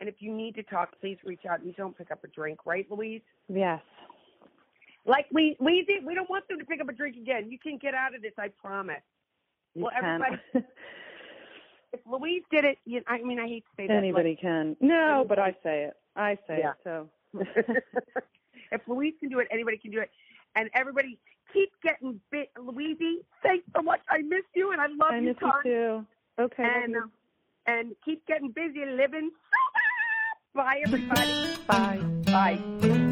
And 0.00 0.08
if 0.08 0.16
you 0.20 0.32
need 0.32 0.54
to 0.54 0.62
talk, 0.62 0.90
please 1.00 1.18
reach 1.24 1.44
out. 1.50 1.64
You 1.64 1.72
don't 1.72 1.96
pick 1.96 2.10
up 2.10 2.24
a 2.24 2.28
drink, 2.28 2.60
right, 2.66 2.86
Louise? 2.90 3.20
Yes. 3.48 3.80
Like 5.06 5.26
we 5.32 5.56
we 5.60 5.84
did. 5.88 6.04
We 6.04 6.14
don't 6.14 6.28
want 6.30 6.46
them 6.48 6.58
to 6.58 6.64
pick 6.64 6.80
up 6.80 6.88
a 6.88 6.92
drink 6.92 7.16
again. 7.16 7.50
You 7.50 7.58
can 7.58 7.78
get 7.78 7.94
out 7.94 8.14
of 8.14 8.22
this. 8.22 8.32
I 8.38 8.48
promise. 8.48 8.96
You 9.74 9.84
Well, 9.84 9.92
can. 9.98 10.22
everybody- 10.22 10.42
If 11.92 12.00
Louise 12.06 12.42
did 12.50 12.64
it, 12.64 12.78
you, 12.84 13.02
I 13.06 13.18
mean, 13.18 13.40
I 13.40 13.46
hate 13.48 13.64
to 13.64 13.70
say 13.76 13.86
that. 13.88 13.96
Anybody 13.96 14.36
can. 14.40 14.76
No, 14.80 15.24
but 15.28 15.38
I 15.38 15.52
say 15.62 15.84
it. 15.84 15.94
I 16.16 16.36
say 16.46 16.58
Yeah. 16.60 16.70
it. 16.72 16.76
So. 16.84 17.08
if 18.72 18.80
Louise 18.86 19.14
can 19.20 19.28
do 19.28 19.38
it, 19.40 19.48
anybody 19.50 19.78
can 19.78 19.90
do 19.90 20.00
it. 20.00 20.10
And 20.54 20.70
everybody 20.74 21.18
keep 21.52 21.70
getting 21.82 22.20
bit. 22.30 22.50
Louise, 22.60 22.98
thanks 23.42 23.66
so 23.74 23.82
much. 23.82 24.00
I 24.08 24.18
miss 24.18 24.44
you, 24.54 24.72
and 24.72 24.80
I 24.80 24.86
love 24.86 25.10
I 25.12 25.18
you, 25.18 25.22
miss 25.28 25.36
you 25.40 25.52
too. 25.62 26.06
Okay. 26.40 26.62
and 26.64 26.96
uh, 26.96 27.00
and 27.66 27.94
keep 28.04 28.26
getting 28.26 28.50
busy 28.50 28.84
living. 28.84 29.30
Bye, 30.54 30.80
everybody. 30.84 31.32
Bye. 31.66 32.00
Bye. 32.26 33.06